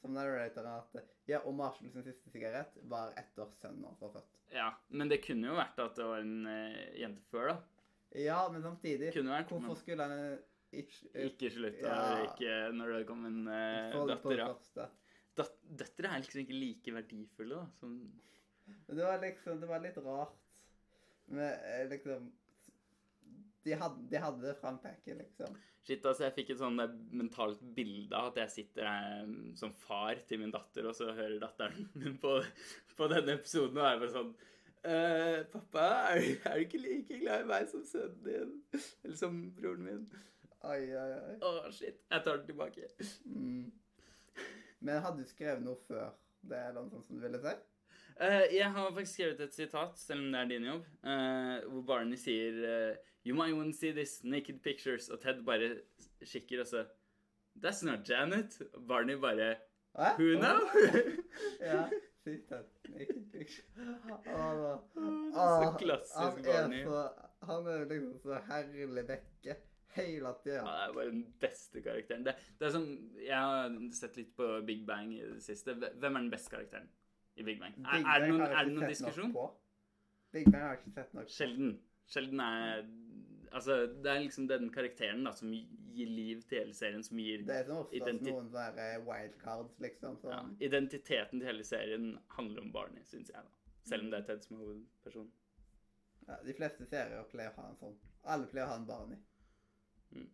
som 0.00 0.12
narratoren 0.14 0.66
at 0.78 1.04
ja, 1.28 1.40
og 1.44 1.54
Marshall 1.58 1.90
sin 1.90 2.04
siste 2.06 2.30
sigarett 2.30 2.76
var 2.86 3.12
etter 3.18 3.48
sønnen 3.60 3.84
hans 3.88 4.00
var 4.00 4.12
født. 4.14 4.36
ja. 4.54 4.68
Men 4.90 5.08
det 5.10 5.18
kunne 5.24 5.48
jo 5.48 5.56
vært 5.58 5.78
at 5.82 5.96
det 5.96 6.04
var 6.06 6.20
en 6.22 6.46
uh, 6.46 6.98
jente 7.00 7.22
før, 7.32 7.48
da. 7.48 7.56
Ja, 8.14 8.48
men 8.48 8.62
samtidig 8.62 9.12
Kunne 9.12 9.34
vært, 9.34 9.48
Hvorfor 9.50 9.66
men- 9.74 9.76
skulle 9.80 10.02
han 10.06 10.38
ikke, 10.72 11.08
ikke, 11.10 11.24
Ikke 11.26 11.50
slutte 11.50 11.82
Ja. 12.40 12.70
når 12.72 12.92
det 12.98 13.06
kom 13.08 13.24
en 13.26 13.48
uh, 13.48 14.06
datter. 14.06 14.38
Ja. 14.38 14.88
Dat 15.36 15.50
døtre 15.68 16.08
er 16.08 16.22
liksom 16.22 16.40
ikke 16.46 16.54
like 16.60 16.94
verdifulle, 16.94 17.54
da. 17.56 17.66
Som 17.80 17.98
det 18.88 19.04
var 19.04 19.18
liksom 19.20 19.60
Det 19.60 19.68
var 19.68 19.80
litt 19.80 19.98
rart 19.98 20.36
med 21.28 21.90
liksom 21.90 22.30
De 23.66 23.74
hadde, 23.80 24.04
de 24.12 24.20
hadde 24.22 24.52
det 24.52 25.16
liksom. 25.18 25.56
Shit, 25.86 26.02
altså, 26.06 26.24
jeg 26.26 26.34
fikk 26.34 26.48
et 26.54 26.58
sånn 26.60 26.78
mentalt 27.14 27.60
bilde 27.76 28.14
av 28.18 28.32
at 28.32 28.40
jeg 28.42 28.52
sitter 28.56 28.88
mm, 29.26 29.52
som 29.58 29.72
far 29.78 30.18
til 30.26 30.40
min 30.42 30.50
datter, 30.54 30.86
og 30.90 30.96
så 30.98 31.12
hører 31.14 31.38
datteren 31.42 31.88
min 32.00 32.16
på, 32.22 32.36
på 32.98 33.08
denne 33.12 33.36
episoden, 33.38 33.78
og 33.78 33.86
er 33.90 34.00
bare 34.02 34.14
sånn 34.16 34.32
«Eh, 34.86 35.40
pappa, 35.50 35.84
er, 36.14 36.20
du- 36.22 36.42
er 36.46 36.58
du 36.60 36.64
ikke 36.66 36.78
like 36.82 37.16
glad 37.22 37.42
i 37.42 37.48
meg 37.50 37.68
som 37.70 37.82
sønnen 37.86 38.20
din? 38.22 38.52
Eller 39.02 39.16
som 39.18 39.38
broren 39.56 39.82
min? 39.86 40.04
Oi, 40.66 40.82
oi, 40.94 41.08
oi. 41.30 41.34
Å, 41.46 41.70
shit. 41.74 41.98
Jeg 42.10 42.22
tar 42.26 42.38
den 42.38 42.46
tilbake. 42.50 42.86
Mm. 43.26 43.72
Men 44.86 45.02
hadde 45.02 45.22
du 45.24 45.30
skrevet 45.30 45.62
noe 45.64 45.78
før 45.88 46.12
det, 46.46 46.60
eller 46.68 46.82
noe 46.84 46.92
sånt 46.94 47.06
som 47.08 47.18
du 47.18 47.24
ville 47.26 47.40
si? 47.42 47.54
Eh, 48.20 48.56
jeg 48.56 48.72
har 48.72 48.92
faktisk 48.94 49.12
skrevet 49.12 49.40
et 49.40 49.54
sitat, 49.54 49.98
selv 49.98 50.20
om 50.24 50.32
det 50.32 50.40
er 50.40 50.48
din 50.48 50.64
jobb, 50.64 50.84
uh, 51.04 51.72
hvor 51.72 51.82
Barney 51.86 52.16
sier 52.16 52.62
uh, 52.64 52.96
You 53.26 53.34
might 53.34 53.56
want 53.56 53.74
to 53.74 53.78
see 53.78 53.92
this 53.92 54.24
naked 54.24 54.62
pictures, 54.64 55.08
og 55.08 55.20
Ted 55.20 55.42
bare 55.44 55.76
kikker 56.24 56.60
og 56.60 56.66
så 56.66 56.84
That's 57.64 57.84
not 57.84 58.08
Janet. 58.08 58.62
Og 58.74 58.88
Barney 58.88 59.14
bare? 59.20 59.56
Who 60.18 60.38
now? 60.40 60.60
ja. 61.60 61.88
Det 62.26 62.42
er 62.42 62.50
så 65.32 65.76
Klassisk 65.78 66.16
han 66.16 66.38
er 66.38 66.42
Barney. 66.42 66.84
så 66.84 67.08
Han 67.42 67.66
er 67.66 67.84
liksom 67.84 68.18
så 68.18 68.40
herlig 68.48 69.08
vekke 69.08 69.56
hele 69.94 70.32
tida. 70.42 70.56
Ja, 70.56 70.60
det 70.60 70.88
er 70.88 70.92
bare 70.92 71.10
den 71.10 71.34
beste 71.40 71.82
karakteren. 71.82 72.26
Det, 72.26 72.34
det 72.58 72.66
er 72.66 72.70
som, 72.70 73.10
Jeg 73.22 73.38
har 73.38 73.76
sett 73.92 74.16
litt 74.16 74.36
på 74.36 74.60
Big 74.66 74.86
Bang 74.86 75.14
i 75.14 75.22
det 75.22 75.42
siste. 75.42 75.74
Hvem 75.74 76.16
er 76.16 76.20
den 76.20 76.30
beste 76.30 76.50
karakteren 76.50 76.88
i 77.36 77.44
Big 77.46 77.60
Bang? 77.60 77.74
Er, 77.84 78.02
er, 78.02 78.20
det, 78.24 78.28
noen, 78.32 78.42
er 78.46 78.64
det 78.68 78.74
noen 78.76 78.92
diskusjon? 78.92 79.32
Big 80.32 80.46
Bang 80.50 80.62
har 80.62 80.74
jeg 80.76 80.82
ikke 80.84 80.94
sett 80.96 81.14
nok 81.16 81.28
på. 81.28 81.34
Sjelden. 81.36 81.74
Sjelden 82.06 82.40
er 82.46 82.86
Altså, 83.56 83.76
det 84.02 84.10
er 84.10 84.18
liksom 84.20 84.48
den 84.50 84.66
karakteren 84.74 85.22
da 85.24 85.30
som 85.32 85.52
gir 85.54 86.08
liv 86.10 86.42
til 86.50 86.58
hele 86.58 86.74
serien, 86.76 87.02
som 87.06 87.16
gir 87.22 87.44
Det 87.46 87.54
er 87.54 87.68
som 87.68 87.86
Identi- 87.94 88.32
noen 88.34 88.50
sånne 88.52 88.82
eh, 88.82 88.96
wildcards, 89.06 89.78
liksom. 89.80 90.18
ja, 90.26 90.40
Sånn. 90.42 90.50
Identiteten 90.66 91.40
til 91.40 91.46
hele 91.48 91.64
serien 91.64 92.08
handler 92.36 92.66
om 92.66 92.72
Barney, 92.74 93.04
syns 93.08 93.30
jeg, 93.32 93.40
da. 93.46 93.54
Selv 93.86 94.04
om 94.04 94.10
det 94.12 94.18
er 94.18 94.26
Ted 94.28 94.44
som 94.44 94.58
er 94.58 94.64
hovedperson. 94.64 95.30
Ja, 96.26 96.36
de 96.42 96.56
fleste 96.58 96.88
serier 96.90 97.24
pleier 97.30 97.54
å 97.54 97.62
ha 97.62 97.68
en 97.70 97.78
sånn. 97.80 97.96
Alle 98.34 98.50
pleier 98.50 98.66
å 98.66 98.72
ha 98.74 98.76
en 98.82 98.86
Barney. 98.90 99.22
Mm. 100.10 100.28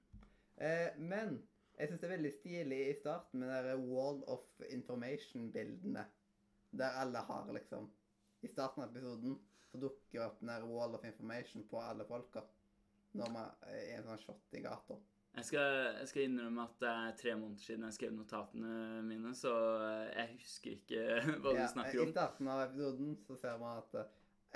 Eh, 0.57 0.91
men 0.99 1.37
jeg 1.79 1.89
syns 1.93 2.01
det 2.01 2.09
er 2.09 2.17
veldig 2.17 2.33
stilig 2.41 2.81
i 2.89 2.97
starten 2.99 3.45
med 3.45 3.69
de 3.69 3.77
Wall 3.93 4.23
of 4.33 4.49
Information-bildene. 4.73 6.07
Der 6.73 6.99
alle 7.03 7.21
har 7.29 7.53
liksom 7.53 7.91
I 8.43 8.49
starten 8.51 8.83
av 8.83 8.91
episoden 8.91 9.39
så 9.71 9.79
dukker 9.81 10.27
opp 10.27 10.41
den 10.41 10.51
der 10.51 10.65
Wall 10.69 10.95
of 10.97 11.05
Information 11.09 11.65
på 11.69 11.81
alle 11.81 12.05
folka. 12.05 12.43
Når 13.17 13.31
man 13.33 13.51
er 13.69 13.79
i 13.79 13.95
en 13.97 14.07
sånn 14.09 14.21
shot 14.21 14.57
i 14.57 14.61
gata. 14.65 14.97
Jeg 15.33 15.47
skal, 15.49 15.77
jeg 15.97 16.09
skal 16.11 16.27
innrømme 16.27 16.65
at 16.67 16.75
det 16.83 16.89
er 16.93 17.15
tre 17.21 17.35
måneder 17.41 17.65
siden 17.65 17.87
jeg 17.87 17.97
skrev 17.97 18.11
notatene 18.13 19.01
mine, 19.07 19.31
så 19.37 19.53
jeg 20.11 20.35
husker 20.35 20.75
ikke 20.75 21.05
hva 21.41 21.55
du 21.55 21.61
Ja, 21.61 21.69
om. 21.73 21.87
I 21.87 22.11
starten 22.11 22.51
av 22.53 22.65
episoden 22.67 23.15
så 23.25 23.37
ser 23.41 23.57
man 23.63 23.81
at 23.81 23.97
eh, 24.03 24.11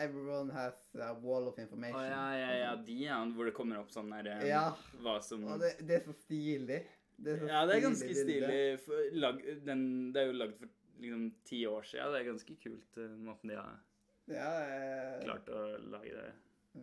everyone 0.04 0.52
has 0.52 0.76
a 1.00 1.14
wall 1.22 1.48
of 1.48 1.58
information. 1.62 1.96
Oh, 1.96 2.04
ja, 2.04 2.26
ja, 2.36 2.50
ja, 2.60 2.74
de, 2.76 2.98
ja. 3.06 3.22
Hvor 3.32 3.48
det 3.48 3.54
kommer 3.56 3.80
opp 3.80 3.92
sånn 3.94 4.12
der 4.12 4.28
eh, 4.34 4.44
Ja. 4.50 4.66
Hva 5.00 5.16
som 5.24 5.46
Og 5.48 5.64
det, 5.64 5.78
det 5.80 6.02
er 6.02 6.04
så 6.10 6.16
stilig. 6.26 6.82
Det 7.16 7.32
er 7.32 7.40
så 7.40 7.48
Ja, 7.54 7.64
det 7.64 7.78
er 7.78 7.86
ganske 7.86 8.12
stilig. 8.20 8.60
For, 8.84 9.08
lag, 9.16 9.40
den, 9.64 9.86
det 10.12 10.26
er 10.26 10.28
jo 10.32 10.36
lagd 10.42 10.58
for 10.60 10.74
liksom 11.00 11.26
ti 11.44 11.60
år 11.66 11.82
siden. 11.88 12.12
Det 12.14 12.20
er 12.22 12.30
ganske 12.30 12.56
kult 12.62 12.98
eh, 13.02 13.16
måten 13.26 13.52
de 13.52 13.58
har 13.60 13.76
Ja, 14.26 14.52
eh, 14.66 15.24
klart 15.24 15.48
å 15.54 15.60
lage 15.92 16.14
det. 16.16 16.32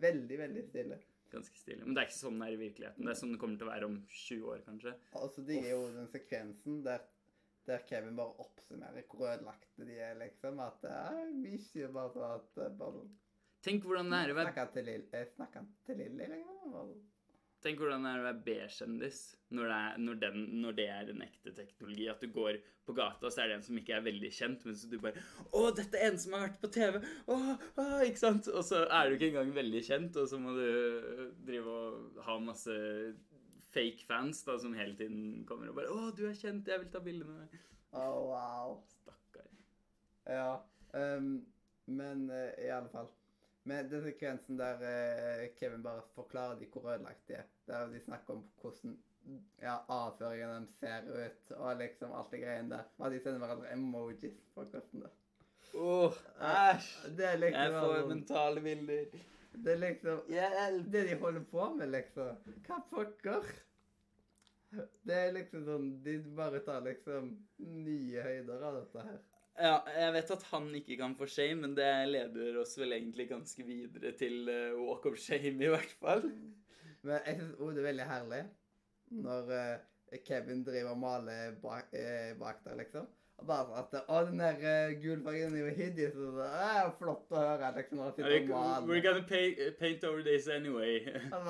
veldig, 0.04 0.38
veldig 0.38 0.64
stille. 0.68 0.98
Ganske 1.34 1.58
stille. 1.58 1.84
Men 1.84 1.94
det 1.96 2.02
er 2.04 2.06
ikke 2.08 2.20
sånn 2.20 2.38
det 2.38 2.46
er 2.48 2.54
i 2.54 2.60
virkeligheten. 2.62 3.04
Det 3.04 3.10
er 3.10 3.18
sånn 3.20 3.32
det 3.34 3.40
kommer 3.42 3.58
til 3.58 3.66
å 3.66 3.72
være 3.72 3.88
om 3.90 3.96
20 4.06 4.44
år, 4.52 4.60
kanskje. 4.68 4.94
Altså, 5.18 5.42
Det 5.46 5.56
er 5.64 5.70
jo 5.74 5.88
den 5.96 6.06
sekvensen 6.12 6.82
der, 6.84 7.00
der 7.66 7.82
Kevin 7.88 8.16
bare 8.16 8.36
oppsummerer 8.44 9.02
hvor 9.08 9.26
ødelagte 9.32 9.86
de 9.88 9.98
er, 9.98 10.14
liksom. 10.20 10.60
At 10.60 10.80
det 10.84 10.92
er 10.92 11.32
mye 11.34 11.88
bare 11.96 12.12
sånn 12.14 12.30
at 12.38 12.58
eh, 12.64 12.74
bare 12.78 13.04
Tenk 13.64 13.82
hvordan 13.88 14.10
det 14.12 14.18
er 14.20 14.30
å 14.30 14.36
være, 14.36 14.50
Snakker 14.52 14.60
han 14.66 14.72
til 14.74 14.84
Lilly, 14.84 15.24
han 15.56 15.68
til 15.86 15.96
Lilly, 15.96 16.26
liksom? 16.34 17.04
Tenk 17.64 17.80
hvordan 17.80 18.04
det 18.04 18.10
er 18.12 18.20
å 18.20 18.24
være 18.26 18.44
B-kjendis 18.44 19.18
når, 19.56 19.70
når, 20.02 20.24
når 20.52 20.74
det 20.76 20.86
er 20.92 21.10
en 21.14 21.22
ekte 21.24 21.54
teknologi. 21.56 22.08
At 22.12 22.20
du 22.20 22.28
går 22.32 22.58
på 22.84 22.92
gata, 22.96 23.30
så 23.32 23.40
er 23.40 23.48
det 23.48 23.56
en 23.56 23.64
som 23.64 23.78
ikke 23.80 23.94
er 23.96 24.04
veldig 24.04 24.30
kjent, 24.36 24.66
men 24.68 24.76
så 24.76 24.90
du 24.90 24.98
bare 25.00 25.22
Å, 25.48 25.62
dette 25.72 25.96
er 25.96 26.10
en 26.10 26.20
som 26.20 26.36
har 26.36 26.44
vært 26.44 26.58
på 26.60 26.70
TV! 26.74 26.98
Å, 27.00 27.38
å, 27.56 27.86
ikke 28.04 28.20
sant? 28.20 28.50
Og 28.52 28.66
så 28.68 28.82
er 28.84 29.08
du 29.08 29.16
ikke 29.16 29.30
engang 29.32 29.54
veldig 29.56 29.80
kjent, 29.86 30.20
og 30.20 30.28
så 30.28 30.40
må 30.42 30.52
du 30.58 30.66
drive 31.48 31.78
og 31.78 32.20
ha 32.26 32.36
masse 32.44 32.76
fake 33.74 34.04
fans 34.06 34.44
da, 34.46 34.58
som 34.60 34.76
hele 34.76 34.94
tiden 34.98 35.42
kommer 35.48 35.72
og 35.72 35.80
bare 35.80 35.94
Å, 35.94 36.12
du 36.14 36.26
er 36.28 36.36
kjent, 36.36 36.68
jeg 36.68 36.84
vil 36.84 36.92
ta 36.92 37.00
bilde 37.04 37.26
med 37.30 37.40
deg. 37.46 37.64
Oh, 37.96 38.28
wow. 38.34 38.76
Stakkar. 39.00 39.48
Ja. 40.28 40.52
Um, 40.92 41.36
men 41.88 42.28
uh, 42.28 42.50
i 42.60 42.68
alle 42.74 42.92
fall. 42.92 43.08
Men 43.64 43.88
den 43.90 44.02
sekvensen 44.04 44.58
der 44.60 44.82
eh, 44.84 45.48
Kevin 45.58 45.82
bare 45.82 46.02
forklarer 46.14 46.58
de 46.60 46.66
hvor 46.72 46.90
ødelagt 46.92 47.28
de 47.28 47.34
er. 47.40 47.46
Der 47.66 47.86
de 47.88 48.00
snakker 48.04 48.34
om 48.34 48.42
hvordan 48.60 48.96
ja, 49.62 49.76
avføringen 49.88 50.66
deres 50.82 51.04
ser 51.08 51.26
ut, 51.26 51.52
og 51.56 51.76
liksom 51.80 52.12
alt 52.12 52.30
det 52.34 52.40
greiene 52.42 52.74
der. 52.74 52.82
Og 52.98 53.10
de 53.10 53.20
sender 53.24 53.38
hverandre 53.40 53.72
emojis 53.72 54.34
på 54.54 54.64
hvordan 54.66 55.04
det 55.04 55.10
Åh, 55.74 56.12
æsj! 56.38 56.90
Det 57.16 57.24
er 57.26 57.38
liksom 57.40 57.62
Jeg 57.62 57.72
får 57.72 57.94
sånn- 57.96 58.08
mentale 58.12 58.60
bilder. 58.62 59.06
Det 59.64 59.72
er 59.72 59.78
liksom 59.80 60.20
Hjelp! 60.28 60.92
Det 60.92 61.06
de 61.08 61.16
holder 61.22 61.44
på 61.50 61.68
med, 61.74 61.88
liksom. 61.90 62.36
Hva 62.66 62.78
pokker? 62.90 63.48
Det 65.06 65.14
er 65.16 65.32
liksom 65.32 65.64
sånn 65.66 65.88
De 66.04 66.18
bare 66.36 66.60
tar 66.66 66.80
liksom 66.84 67.32
nye 67.58 68.22
høyder 68.22 68.62
av 68.68 68.78
dette 68.82 69.04
her. 69.08 69.18
Ja, 69.54 69.78
jeg 69.86 70.12
vet 70.16 70.30
at 70.34 70.44
han 70.50 70.68
ikke 70.74 70.96
kan 70.98 71.14
få 71.14 71.28
shame, 71.30 71.60
men 71.62 71.74
det 71.78 71.86
leder 72.10 72.56
oss 72.58 72.74
vel 72.78 72.96
egentlig 72.96 73.28
ganske 73.30 73.66
videre 73.66 74.10
til 74.18 74.48
uh, 74.50 74.80
walk 74.82 75.06
of 75.06 75.18
shame, 75.20 75.60
i 75.62 75.70
hvert 75.70 75.92
fall. 76.00 76.24
Men 77.04 77.20
jeg 77.20 77.38
syns 77.38 77.58
òg 77.60 77.74
det 77.74 77.84
er 77.84 77.90
veldig 77.92 78.06
herlig 78.08 78.44
når 79.14 79.52
uh, 79.52 80.16
Kevin 80.26 80.64
driver 80.66 80.94
og 80.94 80.98
maler 80.98 81.52
bak, 81.62 81.92
eh, 81.92 82.32
bak 82.38 82.64
der, 82.64 82.80
liksom. 82.80 83.06
Og 83.38 83.46
bare 83.46 83.78
at 83.78 83.94
Å, 84.08 84.18
den 84.26 84.42
der 84.42 84.58
uh, 84.62 84.92
gulfargen 85.02 85.54
er 85.54 85.62
jo 85.64 85.70
hideous. 85.76 86.18
Og 86.18 86.34
så, 86.34 86.34
det 86.40 86.50
er 86.70 86.90
flott 86.98 87.34
å 87.34 87.44
høre 87.44 87.70
liksom, 87.78 88.02
når 88.02 88.16
sitter 88.18 88.52
og 88.58 88.90
We're 88.90 89.04
gonna 89.06 89.22
pay, 89.28 89.70
paint 89.78 90.04
over 90.06 90.22
this 90.26 90.48
anyway. 90.48 90.98
Sånn, 91.30 91.46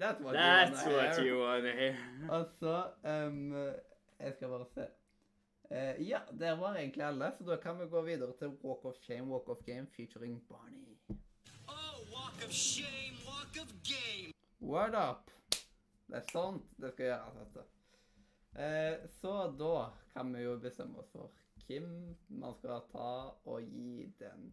That's 0.00 0.24
what 0.24 0.36
That's 0.36 0.84
you 0.86 0.96
wanna 0.96 1.04
what 1.04 1.22
you 1.26 1.38
wanna 1.44 1.76
hear. 1.82 2.02
Og 2.32 2.48
så 2.60 2.76
um, 3.04 3.44
Jeg 4.20 4.36
skal 4.38 4.56
bare 4.56 4.68
se. 4.74 4.90
Eh, 5.72 6.02
ja, 6.08 6.20
der 6.30 6.56
var 6.56 6.74
egentlig 6.76 7.04
alle, 7.04 7.32
så 7.38 7.44
da 7.44 7.56
kan 7.56 7.78
vi 7.80 7.86
gå 7.86 8.00
videre 8.02 8.32
til 8.36 8.48
Walk 8.62 8.84
of 8.84 8.96
Shame, 9.00 9.22
Walk 9.32 9.48
of 9.48 9.62
Game 9.64 9.86
featuring 9.96 10.44
Barney. 10.48 10.98
Oh, 11.68 11.96
walk 12.12 12.44
of 12.44 12.52
shame, 12.52 13.16
walk 13.24 13.56
of 13.62 13.72
game. 13.82 14.34
Word 14.60 14.94
up! 14.94 15.30
Det 16.06 16.18
er 16.18 16.28
sånt 16.28 16.68
det 16.76 16.92
skal 16.92 17.06
gjøres, 17.06 17.38
vet 17.38 17.54
du. 17.54 17.62
Eh, 18.60 19.08
så 19.16 19.32
da 19.56 19.88
kan 20.12 20.34
vi 20.36 20.44
jo 20.44 20.58
bestemme 20.60 21.00
oss 21.00 21.08
for 21.14 21.32
hvem 21.64 21.88
man 22.28 22.52
skal 22.60 22.84
ta 22.92 23.08
og 23.48 23.64
gi 23.64 24.12
den 24.20 24.52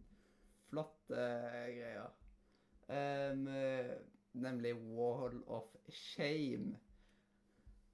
flotte 0.70 1.28
greia. 1.76 2.08
Eh, 2.88 3.36
nemlig 4.32 4.72
Wall 4.96 5.42
of 5.46 5.76
Shame. 5.92 6.78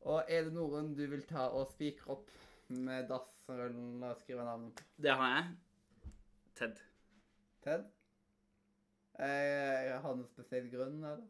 Og 0.06 0.23
er 0.28 0.47
det 0.47 0.54
noen 0.54 0.95
du 0.95 1.09
vil 1.11 1.26
ta 1.26 1.50
og 1.50 1.73
spikre 1.75 2.21
opp 2.21 2.30
med 2.73 3.09
dassrullen 3.11 4.03
og 4.03 4.19
skrive 4.21 4.45
navnet 4.47 4.75
på? 4.77 4.87
Det 5.07 5.15
har 5.21 5.33
jeg. 5.37 6.13
Ted. 6.57 6.83
Ted? 7.65 7.89
Jeg 9.19 9.99
har 10.03 10.13
du 10.13 10.21
noen 10.21 10.29
spesiell 10.29 10.69
grunn, 10.73 10.99
eller? 11.01 11.25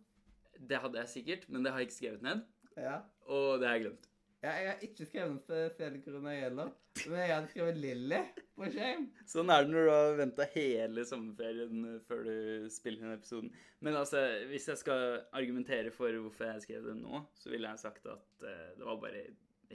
Det 0.57 0.81
hadde 0.83 1.03
jeg 1.03 1.13
sikkert, 1.13 1.49
men 1.53 1.65
det 1.65 1.73
har 1.73 1.83
jeg 1.83 1.91
ikke 1.91 2.01
skrevet 2.01 2.25
ned. 2.25 2.43
Ja. 2.77 3.01
Og 3.29 3.61
det 3.61 3.69
har 3.69 3.77
jeg 3.77 3.87
glemt. 3.87 4.09
Ja, 4.45 4.53
jeg 4.53 4.69
har 4.69 4.83
ikke 4.85 5.07
skrevet 5.09 5.31
noen 5.33 5.43
spesielle 5.43 6.01
grunner 6.05 6.37
heller. 6.39 6.75
Men 7.05 7.21
jeg 7.21 7.33
hadde 7.33 7.51
skrevet 7.53 7.79
Lilly 7.81 8.21
på 8.57 8.69
Shame. 8.73 9.09
Sånn 9.29 9.51
er 9.53 9.65
det 9.65 9.73
når 9.73 9.89
du 9.89 9.93
har 9.93 10.19
venta 10.21 10.47
hele 10.55 11.05
sommerferien 11.09 11.87
eh, 11.91 12.03
før 12.09 12.23
du 12.27 12.69
spiller 12.73 13.05
inn 13.05 13.17
episoden. 13.17 13.51
Men 13.85 13.99
altså, 14.01 14.23
hvis 14.51 14.69
jeg 14.71 14.81
skal 14.81 15.19
argumentere 15.37 15.93
for 15.95 16.15
hvorfor 16.23 16.49
jeg 16.51 16.65
skrev 16.65 16.87
det 16.89 16.97
nå, 17.01 17.23
så 17.37 17.53
ville 17.53 17.73
jeg 17.73 17.83
sagt 17.83 18.09
at 18.13 18.47
eh, 18.47 18.71
det 18.79 18.87
var 18.87 19.01
bare 19.03 19.25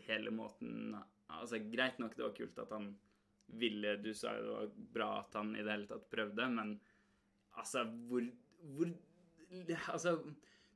hele 0.07 0.33
måten 0.33 0.95
Altså, 1.39 1.61
greit 1.71 1.99
nok, 2.01 2.15
det 2.17 2.25
var 2.27 2.35
kult 2.37 2.61
at 2.65 2.75
han 2.75 2.91
ville 3.61 3.97
Du 3.99 4.13
sa 4.15 4.31
jo 4.37 4.43
det 4.45 4.53
var 4.55 4.69
bra 4.95 5.09
at 5.19 5.33
han 5.35 5.55
i 5.55 5.63
det 5.63 5.73
hele 5.73 5.89
tatt 5.89 6.05
prøvde, 6.11 6.47
men 6.55 6.77
altså, 7.59 7.85
hvor 8.07 8.27
Hvor 8.61 8.93
Altså 9.91 10.19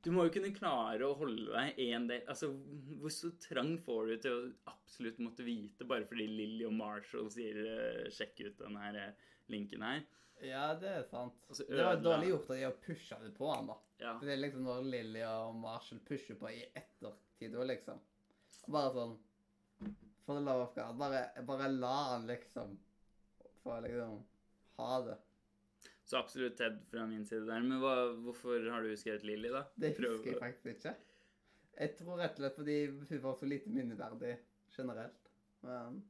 du 0.06 0.12
må 0.14 0.26
jo 0.28 0.34
kunne 0.36 0.54
klare 0.54 1.02
å 1.02 1.16
holde 1.18 1.48
deg 1.50 1.78
en 1.88 2.04
del 2.06 2.28
Altså, 2.30 2.52
hvor 3.00 3.10
så 3.10 3.32
trang 3.42 3.72
får 3.82 4.10
du 4.10 4.12
til 4.22 4.36
å 4.36 4.50
absolutt 4.70 5.18
måtte 5.24 5.46
vite 5.46 5.86
bare 5.88 6.06
fordi 6.06 6.28
Lilly 6.30 6.66
og 6.68 6.76
Marshall 6.78 7.30
sier 7.34 7.58
eh, 7.64 8.04
'sjekk 8.12 8.44
ut 8.44 8.60
den 8.60 8.78
her 8.78 9.00
eh, 9.00 9.24
linken 9.50 9.82
her'? 9.82 10.04
Ja, 10.44 10.74
det 10.78 10.92
er 10.92 11.02
sant. 11.08 11.34
Altså, 11.48 11.64
Det 11.64 11.82
var 11.82 11.98
dårlig 12.04 12.28
gjort 12.28 12.50
av 12.52 12.58
de 12.60 12.66
å 12.68 12.74
pushe 12.86 13.18
det 13.22 13.32
på 13.38 13.48
han, 13.50 13.70
da. 13.72 13.76
Ja. 14.02 14.12
For 14.18 14.28
det 14.28 14.34
er 14.36 14.42
liksom 14.44 14.66
når 14.68 14.90
Lilly 14.92 15.22
og 15.26 15.56
Marshall 15.62 16.02
pusher 16.06 16.38
på 16.38 16.52
i 16.52 16.60
ettertid 16.76 17.56
òg, 17.56 17.66
liksom. 17.72 18.02
Bare 18.68 18.92
sånn 18.92 19.16
For 20.26 20.34
the 20.34 20.42
love 20.42 20.62
of 20.66 20.74
God. 20.74 20.96
Bare, 20.98 21.20
bare 21.46 21.68
la 21.72 21.94
han 22.12 22.26
liksom 22.26 22.76
få 23.62 23.80
liksom 23.84 24.16
ha 24.76 25.00
det. 25.06 25.16
Så 26.06 26.18
absolutt 26.18 26.56
Ted 26.58 26.80
fra 26.90 27.06
min 27.06 27.24
side 27.26 27.46
der. 27.48 27.62
Men 27.62 27.80
hva, 27.82 27.94
hvorfor 28.22 28.66
har 28.70 28.82
du 28.82 28.92
skrevet 28.98 29.24
Lilly, 29.26 29.48
da? 29.54 29.64
Det 29.74 29.94
Prøv- 29.98 30.16
husker 30.16 30.32
jeg 30.32 30.40
faktisk 30.42 30.76
ikke. 30.76 30.94
Jeg 31.78 31.94
tror 31.98 32.18
rett 32.22 32.36
og 32.38 32.42
slett 32.44 32.56
fordi 32.56 32.76
hun 32.86 33.22
var 33.22 33.34
så 33.40 33.46
lite 33.50 33.70
minneverdig 33.70 34.36
generelt. 34.76 35.32
Men 35.62 36.02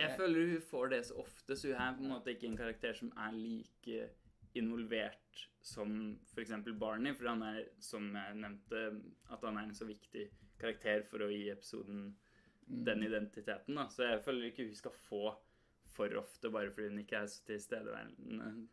Jeg 0.00 0.16
føler 0.16 0.46
hun 0.54 0.62
får 0.64 0.88
det 0.94 1.02
så 1.06 1.14
ofte, 1.20 1.56
så 1.56 1.68
hun 1.68 1.76
er 1.76 1.96
på 1.98 2.02
en 2.06 2.12
måte 2.14 2.32
ikke 2.32 2.48
en 2.48 2.56
karakter 2.56 2.96
som 2.96 3.12
er 3.16 3.32
like 3.36 4.08
involvert 4.54 5.44
som 5.62 6.18
f.eks. 6.34 6.50
Barney, 6.80 7.12
for 7.14 7.28
han 7.28 7.42
er, 7.46 7.66
som 7.84 8.08
jeg 8.16 8.34
nevnte, 8.40 8.80
at 9.30 9.44
han 9.44 9.58
er 9.60 9.68
en 9.68 9.74
så 9.76 9.84
viktig 9.86 10.24
karakter 10.58 11.04
for 11.06 11.22
å 11.26 11.28
gi 11.30 11.50
episoden 11.52 12.14
den 12.66 13.02
identiteten. 13.02 13.74
da. 13.74 13.88
Så 13.88 14.04
jeg 14.08 14.22
føler 14.24 14.50
ikke 14.50 14.66
hun 14.68 14.74
skal 14.74 14.92
få 15.08 15.22
for 15.90 16.16
ofte 16.18 16.50
bare 16.50 16.70
fordi 16.70 16.88
hun 16.88 16.98
ikke 17.02 17.16
er 17.16 17.26
så 17.26 17.42
tilstedeværende. 17.46 18.68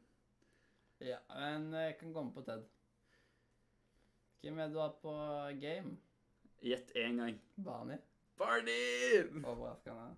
Ja, 1.01 1.17
men 1.29 1.73
jeg 1.73 1.97
kan 1.99 2.13
komme 2.13 2.33
på 2.33 2.41
Ted. 2.45 2.63
Hvem 4.41 4.59
er 4.59 4.69
du 4.73 4.79
har 4.79 4.93
på 5.01 5.13
game? 5.61 5.97
Gjett 6.61 6.91
én 6.95 7.17
gang. 7.21 7.41
Barney? 7.57 7.97
Barney! 8.37 9.25
Overraskende. 9.43 10.15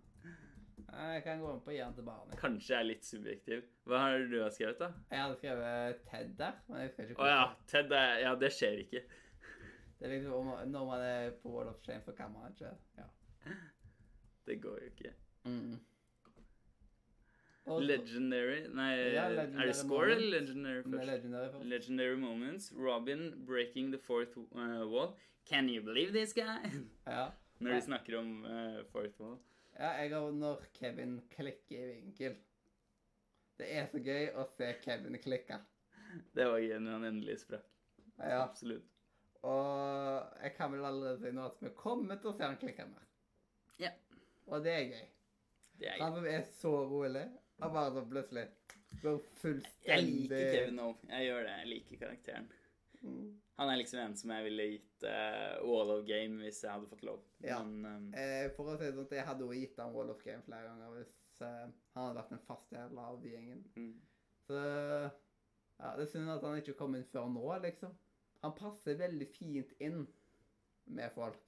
Jeg 0.89 1.23
kan 1.23 1.39
gå 1.39 1.49
inn 1.53 1.61
på 1.63 1.71
igjen 1.73 1.95
til 1.95 2.05
Barney. 2.07 2.35
Kanskje 2.39 2.73
jeg 2.73 2.79
er 2.79 2.87
litt 2.87 3.05
subjektiv. 3.05 3.63
Hva 3.87 3.99
har 4.05 4.23
du 4.31 4.37
skrevet, 4.55 4.79
da? 4.79 4.91
Jeg 5.11 5.23
hadde 5.23 5.37
skrevet 5.39 6.03
Ted 6.09 6.31
der, 6.39 6.59
men 6.67 6.81
jeg 6.81 6.89
husker 6.89 7.11
ikke 7.13 7.25
Å 7.25 7.29
ja. 7.29 7.43
Ted 7.69 7.95
er 7.99 8.21
Ja, 8.23 8.35
det 8.39 8.51
skjer 8.55 8.83
ikke. 8.85 9.03
Det 9.99 10.07
er 10.07 10.13
liksom 10.15 10.51
Når 10.71 10.87
man 10.87 11.03
er 11.03 11.31
på 11.43 11.51
Wall 11.53 11.71
of 11.71 11.81
Shame, 11.83 12.01
for 12.05 12.17
kameraet. 12.17 12.63
Ja. 12.97 13.07
Det 14.47 14.61
går 14.61 14.79
jo 14.81 14.85
ikke. 14.89 15.13
Mm. 15.45 15.79
Og 17.69 17.81
Legendary 17.85 18.63
Nei, 18.73 18.87
Ja, 19.13 19.25
er 19.29 19.65
det 19.69 19.75
score 19.77 20.11
eller 20.15 20.39
legendary 20.39 20.81
først? 20.83 21.05
legendary 21.05 21.51
først. 21.51 21.65
Legendary 21.65 22.15
moments. 22.17 22.71
Robin 22.75 23.45
breaking 23.45 23.91
the 23.93 23.99
fourth 24.01 24.37
uh, 24.37 24.87
wall. 24.89 25.13
Can 25.45 25.69
you 25.69 25.81
believe 25.83 26.11
this 26.13 26.33
guy? 26.33 26.65
Ja. 27.07 27.29
Når 27.59 27.73
de 27.75 27.81
snakker 27.81 28.17
om 28.17 28.43
uh, 28.45 28.85
fourth 28.91 29.19
wall. 29.21 29.37
ja, 29.79 29.89
jeg 29.89 30.09
har 30.15 30.31
når 30.31 30.63
Kevin 30.73 31.19
klikker 31.31 31.77
i 31.83 31.95
vinkel. 32.01 32.35
Det 33.59 33.67
er 33.75 33.85
så 33.91 33.99
gøy 33.99 34.29
å 34.39 34.45
se 34.57 34.73
Kevin 34.83 35.17
klikke. 35.21 35.59
Det 36.35 36.45
var 36.47 36.59
gøy 36.63 36.79
når 36.79 36.91
han 36.97 37.03
endelig 37.11 37.37
sprakk. 37.43 37.67
Ja. 38.19 38.41
Absolutt. 38.45 38.87
Og 39.43 40.33
jeg 40.43 40.53
kan 40.57 40.71
vel 40.73 40.85
allerede 40.87 41.19
si 41.21 41.31
nå 41.35 41.45
at 41.45 41.59
vi 41.63 41.69
kommer 41.75 42.15
til 42.19 42.31
å 42.31 42.37
se 42.37 42.43
han 42.47 42.57
klikke 42.59 42.87
mer. 42.89 43.05
Og 44.49 44.63
det 44.65 44.73
er 44.75 44.87
gøy. 44.89 45.05
Det 45.79 45.91
er 45.93 46.01
Han 46.03 46.25
er 46.27 46.41
så 46.57 46.71
rolig, 46.89 47.25
Han 47.59 47.73
bare 47.75 47.93
så 47.95 48.03
plutselig 48.09 48.47
går 49.03 49.19
fullstendig 49.39 49.85
Jeg 49.87 50.07
liker 50.07 50.55
Kevin 50.55 50.79
nå. 50.79 50.87
Jeg 51.11 51.27
gjør 51.29 51.45
det. 51.45 51.53
Jeg 51.61 51.69
liker 51.73 52.01
karakteren. 52.03 52.49
Mm. 53.01 53.29
Han 53.59 53.69
er 53.69 53.79
liksom 53.79 53.99
en 53.99 54.15
som 54.17 54.31
jeg 54.33 54.45
ville 54.47 54.65
gitt 54.73 55.05
uh, 55.05 55.55
Wall 55.67 55.93
of 55.93 56.05
Game 56.07 56.39
hvis 56.43 56.61
jeg 56.63 56.71
hadde 56.71 56.89
fått 56.91 57.05
lov. 57.07 57.23
Ja. 57.43 57.59
Men 57.63 57.85
um, 57.85 58.11
Eh, 58.15 58.49
for 58.55 58.71
å 58.71 58.77
si 58.79 58.87
det 58.87 58.95
sånn, 58.95 59.17
jeg 59.19 59.27
hadde 59.27 59.45
jo 59.45 59.55
gitt 59.55 59.79
han 59.79 59.95
Wall 59.95 60.13
of 60.13 60.23
Game 60.25 60.43
flere 60.47 60.67
ganger 60.67 60.93
hvis 60.97 61.41
uh, 61.43 61.65
han 61.95 62.05
hadde 62.05 62.19
vært 62.21 62.35
en 62.37 62.45
fast 62.47 62.71
del 62.75 63.01
av 63.05 63.25
gjengen. 63.27 63.65
mm. 63.75 63.97
Så 64.49 64.59
ja, 65.79 65.91
det 65.95 66.07
er 66.07 66.09
synd 66.09 66.31
at 66.33 66.43
han 66.43 66.57
ikke 66.59 66.73
kom 66.79 66.95
inn 66.97 67.05
før 67.07 67.27
nå, 67.31 67.43
liksom. 67.63 67.91
Han 68.43 68.55
passer 68.57 68.97
veldig 68.99 69.27
fint 69.31 69.75
inn 69.83 70.01
med 70.89 71.11
folk. 71.13 71.39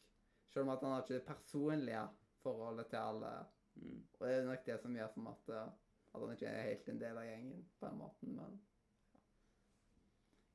Selv 0.51 0.67
om 0.67 0.73
at 0.75 0.83
han 0.85 0.93
har 0.93 1.03
ikke 1.03 1.17
det 1.17 1.25
personlige 1.27 2.03
forholdet 2.43 2.89
til 2.91 2.99
alle. 3.01 3.31
Mm. 3.75 4.01
Og 4.19 4.27
det 4.27 4.35
er 4.35 4.49
nok 4.49 4.65
det 4.65 4.77
som 4.81 4.97
gjør 4.97 5.13
som 5.13 5.31
at, 5.31 5.55
at 5.55 6.19
han 6.19 6.35
ikke 6.35 6.51
er 6.51 6.67
helt 6.67 6.91
en 6.91 7.01
del 7.01 7.17
av 7.17 7.25
gjengen 7.29 7.65
på 7.79 7.87
den 7.87 7.97
måten, 8.01 8.35
men 8.35 8.59
ja. 8.59 8.67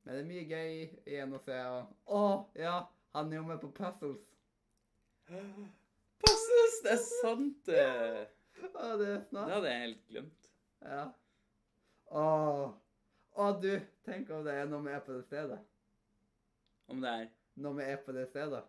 Men 0.07 0.15
det 0.15 0.21
er 0.21 0.27
mye 0.29 0.43
gøy 0.47 0.75
igjen 1.11 1.33
å 1.35 1.39
se. 1.43 1.55
Å, 2.15 2.25
ja! 2.55 2.75
Han 3.17 3.33
er 3.33 3.41
jo 3.41 3.47
med 3.49 3.59
på 3.59 3.73
puzzles. 3.75 4.27
Puzzles! 5.27 6.77
Det 6.85 6.93
er 6.93 7.01
sant, 7.03 7.57
det! 7.67 7.87
Å, 8.71 8.93
det 9.01 9.09
er 9.09 9.25
Det 9.33 9.47
hadde 9.51 9.73
jeg 9.73 9.81
helt 9.83 10.05
glemt. 10.13 10.51
Ja. 10.87 11.01
Å, 12.07 12.27
å 13.35 13.49
du, 13.59 13.73
tenk 14.07 14.31
om 14.31 14.47
det 14.47 14.55
er 14.61 14.71
når 14.71 14.87
vi 14.87 14.95
er 14.95 15.03
på 15.09 15.17
det 15.17 15.27
stedet. 15.27 15.59
Om 16.87 17.03
det 17.03 17.11
er 17.11 17.29
Når 17.67 17.79
vi 17.81 17.91
er 17.91 18.01
på 18.07 18.15
det 18.15 18.29
stedet. 18.31 18.63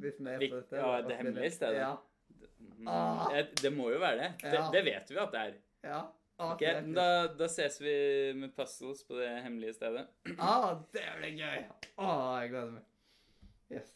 Hvis 0.00 0.16
vi 0.16 0.32
er 0.32 0.44
på 0.46 0.54
det 0.54 0.64
stedet. 0.70 0.84
ja, 0.86 1.00
det 1.04 1.16
hemmelige 1.20 1.50
stedet. 1.58 1.82
Ja. 1.82 1.92
Mm, 2.58 2.88
Ah. 2.88 3.28
Det 3.62 3.70
må 3.74 3.90
jo 3.92 3.98
være 4.02 4.16
det. 4.20 4.30
det. 4.42 4.54
Ja. 4.54 4.70
Det 4.72 4.84
vet 4.86 5.10
vi 5.10 5.18
at 5.24 5.32
det 5.34 5.40
er. 5.48 5.58
ja. 5.88 6.00
Ah, 6.38 6.52
Ok, 6.52 6.60
det 6.62 6.70
er 6.70 6.84
da, 6.94 7.06
da 7.34 7.46
ses 7.50 7.80
vi 7.82 7.92
med 8.38 8.52
puzzles 8.54 9.00
på 9.08 9.16
det 9.18 9.26
hemmelige 9.42 9.72
stedet. 9.74 10.04
Ah, 10.38 10.76
det 10.94 11.02
blir 11.18 11.32
gøy! 11.34 11.64
Ah, 11.98 12.36
jeg 12.44 12.52
gleder 12.52 12.70
meg. 12.76 12.84
Yes. 13.74 13.88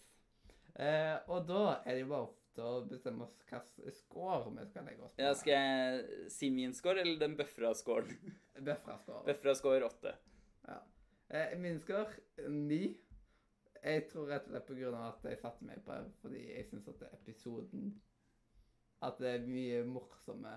Eh, 0.74 1.18
og 1.31 1.46
da 1.46 1.61
er 1.85 1.94
det 1.94 2.00
jo 2.00 2.09
bare 2.11 2.26
til 2.57 2.64
å 2.66 2.81
bestemme 2.90 3.22
oss 3.28 3.37
hvilken 3.38 3.94
score 3.94 4.50
vi 4.57 4.66
skal 4.72 4.88
legge 4.90 5.07
oss 5.07 5.14
på. 5.14 5.22
Ja, 5.22 5.31
skal 5.38 5.55
jeg 5.55 6.26
si 6.35 6.50
min 6.50 6.74
score 6.74 7.05
eller 7.05 7.20
den 7.22 7.37
bøfra 7.38 7.70
scoren? 7.78 8.11
Bøfra 8.66 8.98
score. 9.05 9.22
Bøfra 9.31 9.55
score 9.62 9.87
8. 9.92 10.16
Eh, 11.33 11.55
min 11.62 11.78
score 11.81 12.11
9. 12.48 12.81
Jeg 13.83 14.09
tror 14.11 14.26
rett 14.35 14.44
og 14.46 14.52
slett 14.57 14.66
på 14.66 14.76
grunn 14.83 14.98
av 14.98 15.12
at 15.14 15.31
jeg 15.31 15.38
satte 15.40 15.64
meg 15.66 15.78
på 15.87 15.94
det, 15.94 16.11
fordi 16.22 16.42
jeg 16.57 16.66
syns 16.68 16.90
at 16.90 17.07
episoden 17.12 17.92
At 19.02 19.18
det 19.18 19.34
er 19.34 19.46
mye 19.46 19.82
morsomme. 19.86 20.54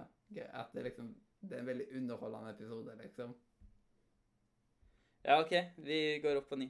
At 0.54 0.74
det 0.74 0.84
liksom 0.90 1.16
Det 1.46 1.58
er 1.58 1.62
en 1.62 1.68
veldig 1.68 1.86
underholdende 1.98 2.52
episode, 2.56 2.96
liksom. 3.04 3.36
Ja, 5.26 5.42
OK. 5.42 5.54
Vi 5.78 6.20
går 6.24 6.40
opp 6.40 6.50
på 6.50 6.58
ni. 6.58 6.66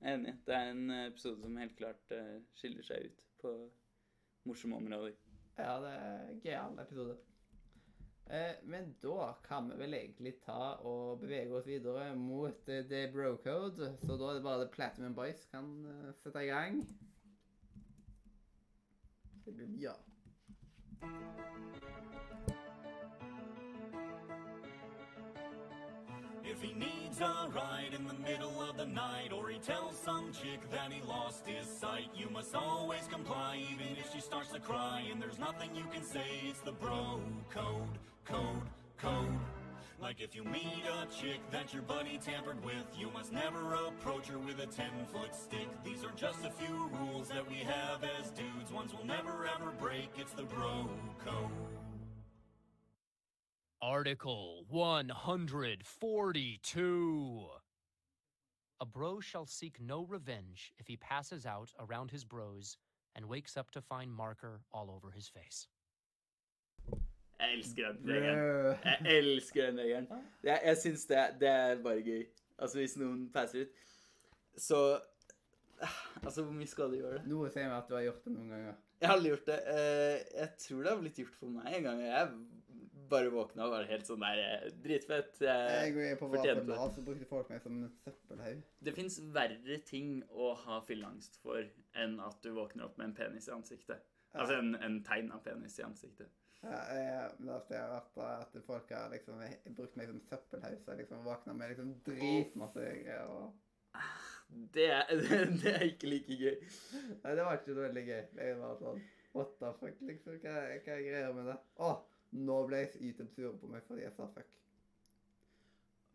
Jeg 0.00 0.10
er 0.12 0.18
enig. 0.18 0.34
Det 0.46 0.54
er 0.54 0.70
en 0.70 0.90
eh, 0.90 1.06
episode 1.10 1.40
som 1.40 1.56
helt 1.60 1.76
klart 1.76 2.12
eh, 2.16 2.38
skiller 2.56 2.84
seg 2.84 3.10
ut 3.10 3.22
på 3.42 3.52
morsomme 4.48 4.76
områder. 4.76 5.14
Ja, 5.58 5.76
det 5.80 5.92
er 5.92 6.26
en 6.30 6.40
gøyal 6.44 6.80
episode. 6.80 7.16
Eh, 8.30 8.56
men 8.68 8.90
da 9.02 9.30
kan 9.44 9.68
vi 9.70 9.78
vel 9.80 9.96
egentlig 9.96 10.34
ta 10.44 10.76
og 10.88 11.20
bevege 11.20 11.56
oss 11.56 11.68
videre 11.68 12.10
mot 12.16 12.64
The 12.66 13.06
Bro 13.12 13.36
Code. 13.44 13.92
Så 14.00 14.16
da 14.16 14.30
er 14.30 14.40
det 14.40 14.46
bare 14.48 14.64
The 14.64 14.72
Platinum 14.72 15.16
Boys 15.16 15.44
kan 15.52 15.72
sette 16.22 16.44
i 16.44 16.50
gang. 16.52 16.82
Ja. 19.80 19.92
If 26.44 26.62
he 26.62 26.72
needs 26.72 27.20
a 27.20 27.50
ride 27.54 27.92
in 27.94 28.06
the 28.06 28.14
middle 28.14 28.62
of 28.62 28.76
the 28.76 28.86
night, 28.86 29.32
or 29.32 29.48
he 29.50 29.58
tells 29.58 29.98
some 29.98 30.32
chick 30.32 30.70
that 30.70 30.92
he 30.92 31.02
lost 31.06 31.46
his 31.46 31.66
sight, 31.66 32.08
you 32.16 32.30
must 32.30 32.54
always 32.54 33.06
comply, 33.10 33.62
even 33.72 33.96
if 33.98 34.12
she 34.12 34.20
starts 34.20 34.52
to 34.52 34.60
cry. 34.60 35.02
And 35.10 35.20
there's 35.20 35.38
nothing 35.38 35.74
you 35.74 35.84
can 35.92 36.02
say, 36.02 36.24
it's 36.48 36.60
the 36.60 36.72
bro 36.72 37.20
code, 37.50 37.98
code, 38.24 38.62
code. 38.96 39.55
Like 40.00 40.20
if 40.20 40.34
you 40.34 40.42
meet 40.44 40.84
a 40.86 41.06
chick 41.06 41.40
that 41.50 41.72
your 41.72 41.82
buddy 41.82 42.18
tampered 42.18 42.62
with, 42.64 42.84
you 42.96 43.10
must 43.10 43.32
never 43.32 43.74
approach 43.74 44.28
her 44.28 44.38
with 44.38 44.60
a 44.60 44.66
10 44.66 44.86
foot 45.12 45.34
stick. 45.34 45.68
These 45.84 46.04
are 46.04 46.12
just 46.16 46.44
a 46.44 46.50
few 46.50 46.88
rules 47.00 47.28
that 47.28 47.48
we 47.48 47.56
have 47.56 48.04
as 48.04 48.30
dudes, 48.30 48.72
ones 48.72 48.94
we'll 48.94 49.06
never 49.06 49.46
ever 49.46 49.72
break. 49.80 50.10
It's 50.16 50.32
the 50.32 50.44
bro 50.44 50.88
code. 51.24 51.50
Article 53.80 54.64
142. 54.68 57.46
A 58.78 58.84
bro 58.84 59.20
shall 59.20 59.46
seek 59.46 59.80
no 59.80 60.04
revenge 60.04 60.74
if 60.78 60.86
he 60.86 60.98
passes 60.98 61.46
out 61.46 61.72
around 61.80 62.10
his 62.10 62.24
bros 62.24 62.76
and 63.14 63.24
wakes 63.26 63.56
up 63.56 63.70
to 63.70 63.80
find 63.80 64.12
marker 64.12 64.60
all 64.72 64.90
over 64.90 65.10
his 65.10 65.28
face. 65.28 65.66
Jeg 67.40 67.58
elsker 67.58 67.92
den 67.92 68.08
regelen. 68.08 68.78
Jeg 68.84 69.18
elsker 69.18 69.66
den 69.70 69.78
regelen. 69.82 70.24
Jeg, 70.46 70.60
jeg 70.70 70.76
syns 70.82 71.06
det, 71.10 71.24
det 71.40 71.48
er 71.52 71.82
bare 71.84 72.02
gøy. 72.06 72.24
Altså, 72.58 72.78
hvis 72.80 72.96
noen 72.96 73.26
passer 73.34 73.66
ut 73.66 73.74
Så 74.56 74.78
Altså, 76.24 76.42
hvor 76.42 76.52
mye 76.56 76.66
skal 76.70 76.88
du 76.94 76.96
gjøre 77.02 77.18
det? 77.18 77.26
Noe 77.28 77.50
sier 77.52 77.66
meg 77.68 77.76
at 77.82 77.88
du 77.90 77.96
har 77.98 78.06
gjort 78.06 78.22
det 78.24 78.32
noen 78.32 78.52
ganger. 78.54 78.76
Jeg 78.96 79.10
har 79.10 79.18
aldri 79.18 79.32
gjort 79.34 79.48
det. 79.50 79.56
Eh, 79.74 80.20
Jeg 80.38 80.52
tror 80.62 80.78
det 80.86 80.92
har 80.94 81.02
blitt 81.02 81.18
gjort 81.20 81.34
for 81.36 81.52
meg 81.52 81.74
en 81.76 81.84
gang. 81.84 82.00
Jeg 82.06 82.30
bare 83.10 83.28
våkna 83.30 83.66
og 83.68 83.74
var 83.74 83.84
helt 83.90 84.08
sånn 84.08 84.24
der 84.24 84.40
eh, 84.46 84.64
Dritfett. 84.82 85.36
Jeg 85.44 85.74
Jeg 85.76 85.92
går 85.98 86.16
på 86.22 86.30
fortjente 86.32 86.64
det. 86.70 86.78
så 86.96 87.04
brukte 87.04 87.28
folk 87.28 87.52
meg 87.52 87.60
som 87.62 87.76
søppelhaug. 88.06 88.64
Det 88.88 88.96
fins 88.96 89.20
verre 89.36 89.78
ting 89.92 90.16
å 90.32 90.54
ha 90.64 90.80
fylleangst 90.88 91.36
for 91.44 91.60
enn 92.00 92.16
at 92.24 92.40
du 92.42 92.50
våkner 92.56 92.88
opp 92.88 92.96
med 92.98 93.10
en 93.10 93.14
penis 93.20 93.50
i 93.50 93.54
ansiktet. 93.54 94.00
Altså 94.32 94.56
en, 94.62 94.72
en 94.80 94.98
tegn 95.04 95.28
av 95.36 95.44
penis 95.44 95.76
i 95.78 95.84
ansiktet. 95.84 96.32
Ja, 96.64 96.78
jeg, 96.96 97.30
det 97.38 97.46
verste 97.50 97.76
har 97.78 97.90
vært 97.92 98.16
at 98.56 98.56
folk 98.66 98.88
har 98.90 99.10
liksom 99.12 99.42
brukt 99.76 99.96
meg 100.00 100.08
som 100.08 100.20
søppelhaus 100.30 100.80
og 100.86 100.88
jeg 100.94 101.02
liksom 101.04 101.20
våkna 101.26 101.52
med 101.54 101.68
liksom 101.74 101.92
dritmasse 102.08 102.86
greier. 103.04 103.28
og... 103.30 103.52
Det 104.74 104.86
er, 104.94 105.06
det 105.62 105.72
er 105.74 105.84
ikke 105.90 106.08
like 106.10 106.36
gøy. 106.40 106.58
Nei, 107.22 107.32
det 107.36 107.44
var 107.44 107.56
ikke 107.58 107.74
så 107.74 107.80
veldig 107.84 108.04
gøy. 108.08 108.20
Jeg 108.40 108.58
var 108.62 108.76
sånn 108.80 109.00
What 109.36 109.50
the 109.60 109.70
fuck, 109.80 109.96
liksom? 110.08 110.36
Hva, 110.40 110.52
hva 110.80 110.92
er 110.96 111.02
greia 111.04 111.32
med 111.36 111.50
det? 111.50 111.56
Å, 111.84 111.90
nå 112.40 112.60
ble 112.70 112.84
YouTube 113.04 113.28
sure 113.36 113.52
på 113.60 113.68
meg 113.70 113.82
fordi 113.88 114.06
jeg 114.06 114.14
sa 114.16 114.28
fuck. 114.32 114.46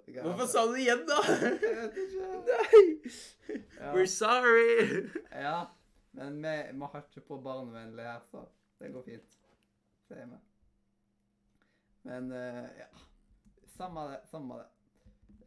Jeg- 0.08 0.24
Hvorfor 0.26 0.48
sa 0.50 0.64
du 0.68 0.74
det 0.74 0.82
igjen, 0.88 1.04
da? 1.08 1.20
Jeg 1.30 1.76
vet 1.78 2.00
ikke. 2.02 2.32
Nei! 2.50 2.82
Ja. 3.78 3.92
We're 3.94 4.08
sorry! 4.10 5.06
Ja, 5.32 5.60
men 6.18 6.42
vi, 6.44 6.56
vi 6.74 6.90
har 6.96 7.06
ikke 7.06 7.24
på 7.30 7.38
barnevennlig 7.46 8.08
her, 8.10 8.24
så 8.32 8.48
det 8.82 8.90
går 8.96 9.06
fint. 9.12 9.38
Sier 10.12 10.28
vi. 10.28 10.38
Men 12.04 12.32
eh, 12.36 12.66
ja. 12.82 12.88
Samme 13.78 14.04
det. 14.12 14.20
Samme 14.28 14.58
det. 14.60 14.68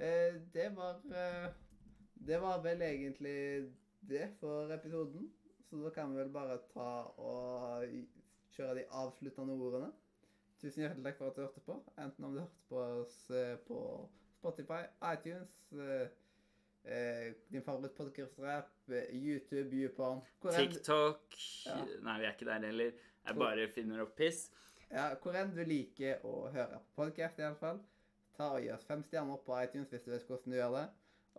Eh, 0.05 0.35
det 0.53 0.69
var 0.77 1.03
eh, 1.13 1.51
Det 2.15 2.39
var 2.41 2.63
vel 2.65 2.83
egentlig 2.83 3.73
det 4.01 4.31
for 4.41 4.73
episoden. 4.73 5.29
Så 5.69 5.77
da 5.83 5.91
kan 5.91 6.13
vi 6.13 6.23
vel 6.23 6.33
bare 6.33 6.57
ta 6.73 6.89
og 7.21 7.85
kjøre 8.55 8.79
de 8.79 8.85
avsluttende 8.91 9.55
ordene. 9.59 9.93
Tusen 10.63 10.85
hjertelig 10.85 11.05
takk 11.05 11.19
for 11.19 11.29
at 11.29 11.37
du 11.37 11.43
hørte 11.45 11.63
på. 11.67 11.79
Enten 12.01 12.25
om 12.25 12.33
du 12.37 12.41
hørte 12.41 12.69
på 12.71 12.81
oss 13.03 13.17
eh, 13.31 13.57
på 13.69 13.79
Spotify, 14.39 14.85
iTunes, 15.13 15.53
eh, 15.73 16.07
eh, 16.85 17.35
din 17.53 17.65
favorittpodkast-app, 17.67 18.71
eh, 18.89 19.11
YouTube, 19.13 19.77
YouPorn 19.77 20.23
TikTok 20.57 21.37
Ja. 21.67 21.81
Nei, 22.07 22.19
vi 22.21 22.31
er 22.31 22.33
ikke 22.33 22.49
der 22.49 22.67
heller. 22.71 23.05
Jeg 23.25 23.37
bare 23.41 23.69
finner 23.73 24.03
opp 24.05 24.17
piss. 24.19 24.51
Ja, 24.93 25.09
hvor 25.23 25.37
enn 25.39 25.55
du 25.57 25.63
liker 25.65 26.21
å 26.29 26.51
høre 26.53 26.81
på 26.83 27.01
podkast, 27.01 27.41
iallfall. 27.41 27.81
Ta 28.37 28.51
og 28.57 28.61
Gi 28.63 28.69
oss 28.75 28.85
fem 28.85 29.03
stjerner 29.07 29.41
på 29.47 29.57
iTunes 29.63 29.91
hvis 29.93 30.05
du 30.05 30.11
vet 30.13 30.29
hvordan 30.29 30.53
du 30.53 30.59
gjør 30.59 30.77
det. 30.77 30.85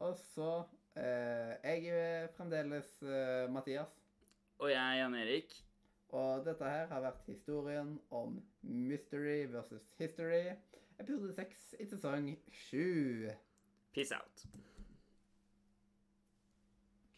Og 0.06 0.18
så 0.34 0.50
eh, 0.98 1.54
Jeg 1.64 1.94
er 1.94 2.28
fremdeles 2.36 2.90
eh, 3.04 3.46
Mathias. 3.54 3.94
Og 4.58 4.72
jeg 4.72 4.82
er 4.82 5.00
Jan 5.04 5.18
Erik. 5.20 5.56
Og 6.16 6.46
dette 6.46 6.70
her 6.72 6.88
har 6.90 7.04
vært 7.04 7.26
historien 7.30 7.96
om 8.10 8.40
Mystery 8.62 9.46
versus 9.52 9.86
History. 10.00 10.56
Episode 11.00 11.34
seks 11.36 11.74
i 11.80 11.88
sesong 11.92 12.32
sju. 12.52 13.30
Peace 13.94 14.16
out. 14.16 14.46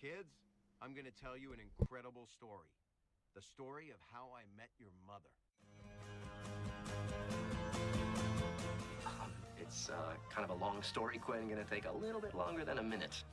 Kids, 0.02 0.34
I'm 0.82 0.94
gonna 0.94 1.12
tell 1.12 1.38
you 1.38 1.54
an 1.54 1.62
incredible 1.62 2.28
story. 2.28 2.77
The 3.38 3.44
story 3.44 3.92
of 3.92 3.98
how 4.12 4.30
I 4.36 4.42
met 4.58 4.70
your 4.80 4.90
mother. 5.06 5.30
Um, 9.06 9.32
it's 9.62 9.92
uh, 9.92 10.16
kind 10.34 10.44
of 10.44 10.50
a 10.50 10.60
long 10.60 10.82
story, 10.82 11.20
Quinn. 11.20 11.48
Gonna 11.48 11.64
take 11.64 11.86
a 11.86 11.92
little 11.92 12.20
bit 12.20 12.34
longer 12.34 12.66
than 12.66 12.80
a 12.80 12.84
minute. 12.84 13.24